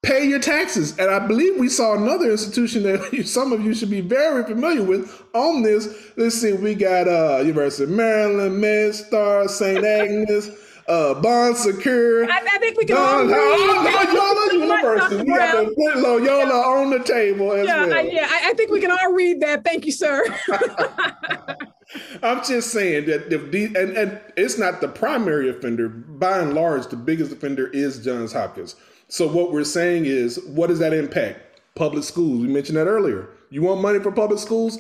[0.04, 0.98] pay your taxes.
[1.00, 4.84] And I believe we saw another institution that some of you should be very familiar
[4.84, 6.12] with on this.
[6.16, 9.84] Let's see, we got uh, University of Maryland, MedStar, St.
[9.86, 10.50] Agnes.
[10.86, 12.28] Uh, Bon Secours.
[12.30, 13.34] I, I think we can all read.
[13.34, 15.24] Oh, Loyola University.
[15.24, 16.82] We got to put Loyola yeah.
[16.82, 17.98] on the table as yeah, well.
[17.98, 19.64] I, yeah, I, I think we can all read that.
[19.64, 20.26] Thank you, sir.
[22.22, 25.88] I'm just saying that if the, and, and it's not the primary offender.
[25.88, 28.76] By and large, the biggest offender is Johns Hopkins.
[29.14, 31.40] So what we're saying is, what does that impact?
[31.76, 32.42] Public schools.
[32.42, 33.30] We mentioned that earlier.
[33.52, 34.80] You want money for public schools?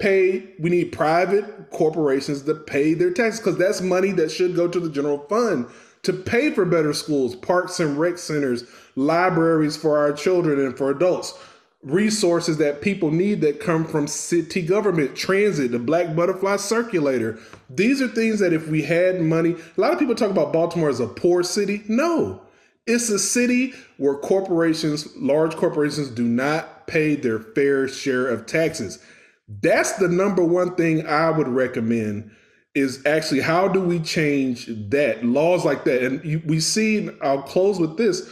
[0.00, 0.52] Pay.
[0.58, 4.80] We need private corporations to pay their taxes because that's money that should go to
[4.80, 5.66] the general fund
[6.02, 8.64] to pay for better schools, parks and rec centers,
[8.96, 11.38] libraries for our children and for adults,
[11.84, 17.38] resources that people need that come from city government, transit, the Black Butterfly Circulator.
[17.70, 20.88] These are things that if we had money, a lot of people talk about Baltimore
[20.88, 21.84] as a poor city.
[21.86, 22.42] No,
[22.88, 28.98] it's a city where corporations, large corporations, do not pay their fair share of taxes.
[29.46, 32.30] That's the number one thing I would recommend
[32.74, 35.24] is actually how do we change that?
[35.24, 36.02] Laws like that.
[36.02, 38.30] And you, we see i'll close with this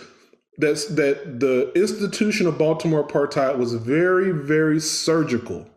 [0.58, 5.68] that's that the institution of baltimore apartheid was very very surgical.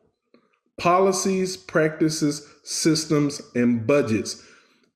[0.79, 4.43] Policies practices systems and budgets.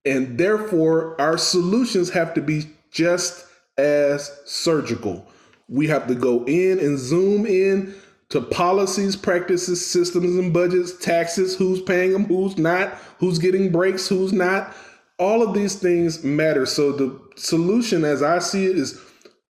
[0.05, 3.45] And therefore our solutions have to be just
[3.77, 5.27] as surgical.
[5.67, 7.95] We have to go in and zoom in
[8.29, 14.07] to policies, practices, systems, and budgets, taxes, who's paying them, who's not, who's getting breaks,
[14.07, 14.75] who's not.
[15.19, 16.65] All of these things matter.
[16.65, 18.99] So the solution, as I see it, is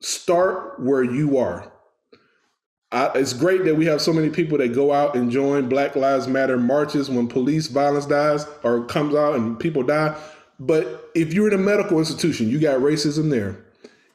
[0.02, 1.72] start where you are.
[2.92, 5.96] I, it's great that we have so many people that go out and join Black
[5.96, 10.16] Lives Matter marches when police violence dies or comes out and people die.
[10.60, 13.65] But if you're in a medical institution, you got racism there.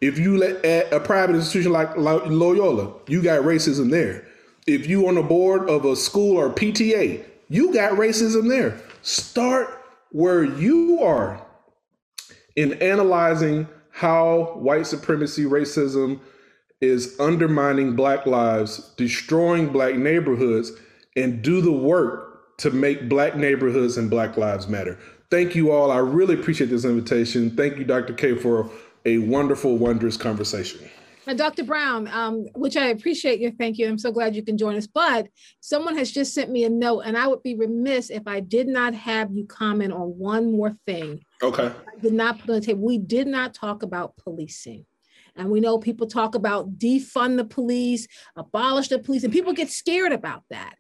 [0.01, 4.27] If you let at a private institution like Loyola, you got racism there.
[4.67, 8.81] If you on the board of a school or PTA, you got racism there.
[9.03, 9.83] Start
[10.13, 11.45] where you are
[12.57, 16.21] in analyzing how white supremacy, racism
[16.81, 20.73] is undermining black lives, destroying black neighborhoods,
[21.17, 24.99] and do the work to make black neighborhoods and black lives matter.
[25.31, 25.91] Thank you all.
[25.91, 27.55] I really appreciate this invitation.
[27.57, 28.15] Thank you, Dr.
[28.15, 28.71] K, for
[29.05, 30.89] a wonderful, wondrous conversation.
[31.27, 31.65] Uh, Dr.
[31.65, 33.87] Brown, um, which I appreciate your thank you.
[33.89, 34.87] I'm so glad you can join us.
[34.87, 35.29] But
[35.61, 38.67] someone has just sent me a note, and I would be remiss if I did
[38.67, 41.21] not have you comment on one more thing.
[41.43, 41.67] Okay.
[41.67, 42.85] I did not put on the table.
[42.85, 44.87] We did not talk about policing.
[45.37, 49.71] And we know people talk about defund the police, abolish the police, and people get
[49.71, 50.75] scared about that.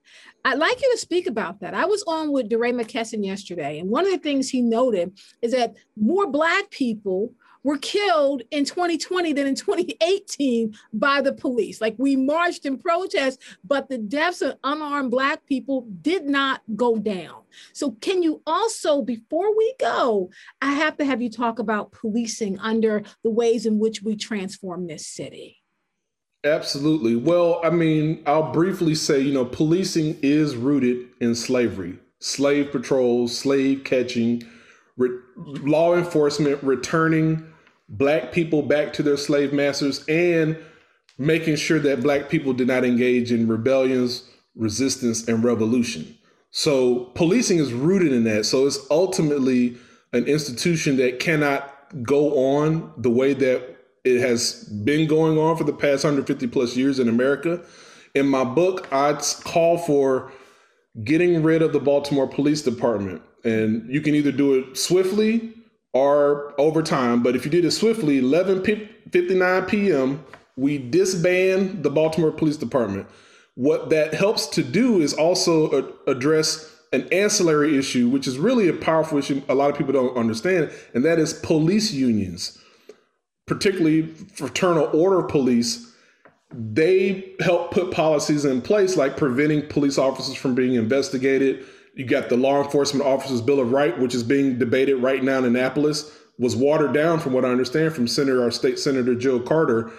[0.45, 1.75] I'd like you to speak about that.
[1.75, 5.53] I was on with DeRay McKesson yesterday, and one of the things he noted is
[5.53, 11.81] that more Black people were killed in 2020 than in 2018 by the police.
[11.81, 16.97] Like we marched in protest, but the deaths of unarmed Black people did not go
[16.97, 17.43] down.
[17.73, 20.31] So, can you also, before we go,
[20.62, 24.87] I have to have you talk about policing under the ways in which we transform
[24.87, 25.59] this city?
[26.45, 27.16] Absolutely.
[27.16, 33.37] Well, I mean, I'll briefly say, you know, policing is rooted in slavery, slave patrols,
[33.37, 34.43] slave catching,
[34.97, 37.50] re- law enforcement returning
[37.91, 40.57] black people back to their slave masters and
[41.19, 46.17] making sure that black people did not engage in rebellions, resistance, and revolution.
[46.53, 48.47] So policing is rooted in that.
[48.47, 49.77] So it's ultimately
[50.12, 55.65] an institution that cannot go on the way that it has been going on for
[55.65, 57.61] the past 150 plus years in America.
[58.15, 59.12] In my book, I
[59.45, 60.33] call for
[61.05, 63.23] getting rid of the Baltimore Police Department.
[63.45, 65.55] And you can either do it swiftly
[65.93, 67.23] or over time.
[67.23, 68.65] But if you did it swiftly, 11
[69.11, 70.25] 59 p.m.,
[70.57, 73.07] we disband the Baltimore Police Department.
[73.55, 78.73] What that helps to do is also address an ancillary issue, which is really a
[78.73, 82.59] powerful issue a lot of people don't understand, and that is police unions,
[83.47, 85.93] particularly fraternal order police.
[86.53, 91.65] They help put policies in place like preventing police officers from being investigated,
[91.95, 95.39] you got the Law Enforcement Officers Bill of Right, which is being debated right now
[95.39, 99.41] in Annapolis, was watered down, from what I understand, from Senator, our state Senator Jill
[99.41, 99.91] Carter.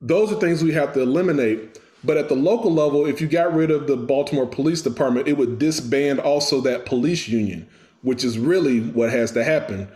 [0.00, 1.78] Those are things we have to eliminate.
[2.02, 5.36] But at the local level, if you got rid of the Baltimore Police Department, it
[5.36, 7.68] would disband also that police union,
[8.02, 9.86] which is really what has to happen.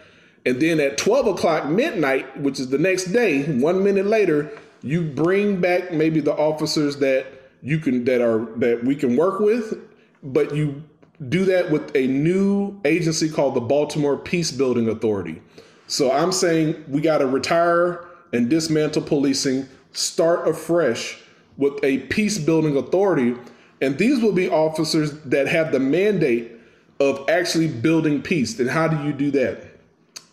[0.45, 4.51] And then at 12 o'clock midnight, which is the next day, one minute later,
[4.83, 7.27] you bring back maybe the officers that
[7.63, 9.79] you can that are that we can work with,
[10.23, 10.83] but you
[11.29, 15.41] do that with a new agency called the Baltimore Peace Building Authority.
[15.87, 21.19] So I'm saying we got to retire and dismantle policing, start afresh
[21.57, 23.37] with a peace building authority.
[23.81, 26.53] And these will be officers that have the mandate
[27.01, 28.59] of actually building peace.
[28.59, 29.65] And how do you do that?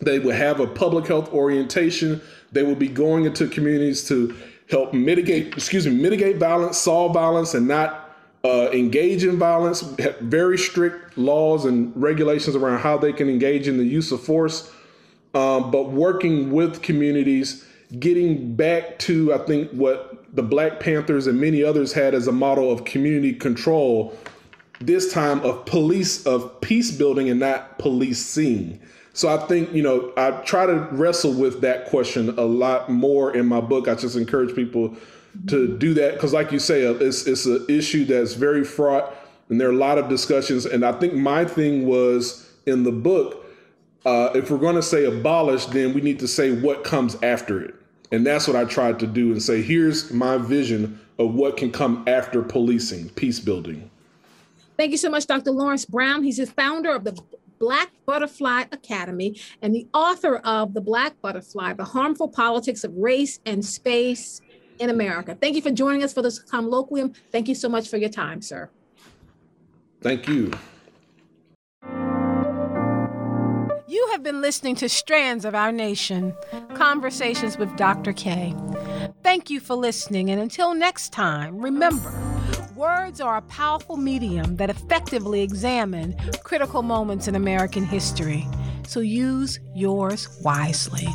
[0.00, 2.20] They will have a public health orientation.
[2.50, 4.34] They will be going into communities to
[4.68, 8.01] help mitigate, excuse me, mitigate violence, solve violence, and not
[8.44, 9.82] uh, engage in violence,
[10.20, 14.72] very strict laws and regulations around how they can engage in the use of force,
[15.34, 17.64] um, but working with communities,
[17.98, 22.32] getting back to, I think, what the Black Panthers and many others had as a
[22.32, 24.18] model of community control,
[24.80, 28.80] this time of police, of peace building and not policing.
[29.12, 33.36] So I think, you know, I try to wrestle with that question a lot more
[33.36, 33.86] in my book.
[33.86, 34.96] I just encourage people
[35.48, 39.14] to do that because, like you say, uh, it's it's an issue that's very fraught,
[39.48, 40.66] and there are a lot of discussions.
[40.66, 43.46] And I think my thing was in the book.
[44.04, 47.62] Uh, if we're going to say abolish, then we need to say what comes after
[47.62, 47.74] it.
[48.10, 51.70] And that's what I tried to do and say, here's my vision of what can
[51.70, 53.90] come after policing, peace building.
[54.76, 55.52] Thank you so much, Dr.
[55.52, 56.24] Lawrence Brown.
[56.24, 57.18] He's the founder of the
[57.58, 63.38] Black Butterfly Academy and the author of The Black Butterfly The Harmful Politics of Race
[63.46, 64.40] and Space
[64.78, 65.36] in America.
[65.40, 67.14] Thank you for joining us for this colloquium.
[67.30, 68.70] Thank you so much for your time, sir.
[70.00, 70.52] Thank you.
[73.86, 76.34] You have been listening to Strands of Our Nation
[76.74, 78.12] Conversations with Dr.
[78.12, 78.54] K.
[79.22, 82.12] Thank you for listening, and until next time, remember
[82.74, 88.46] words are a powerful medium that effectively examine critical moments in American history.
[88.88, 91.06] So use yours wisely.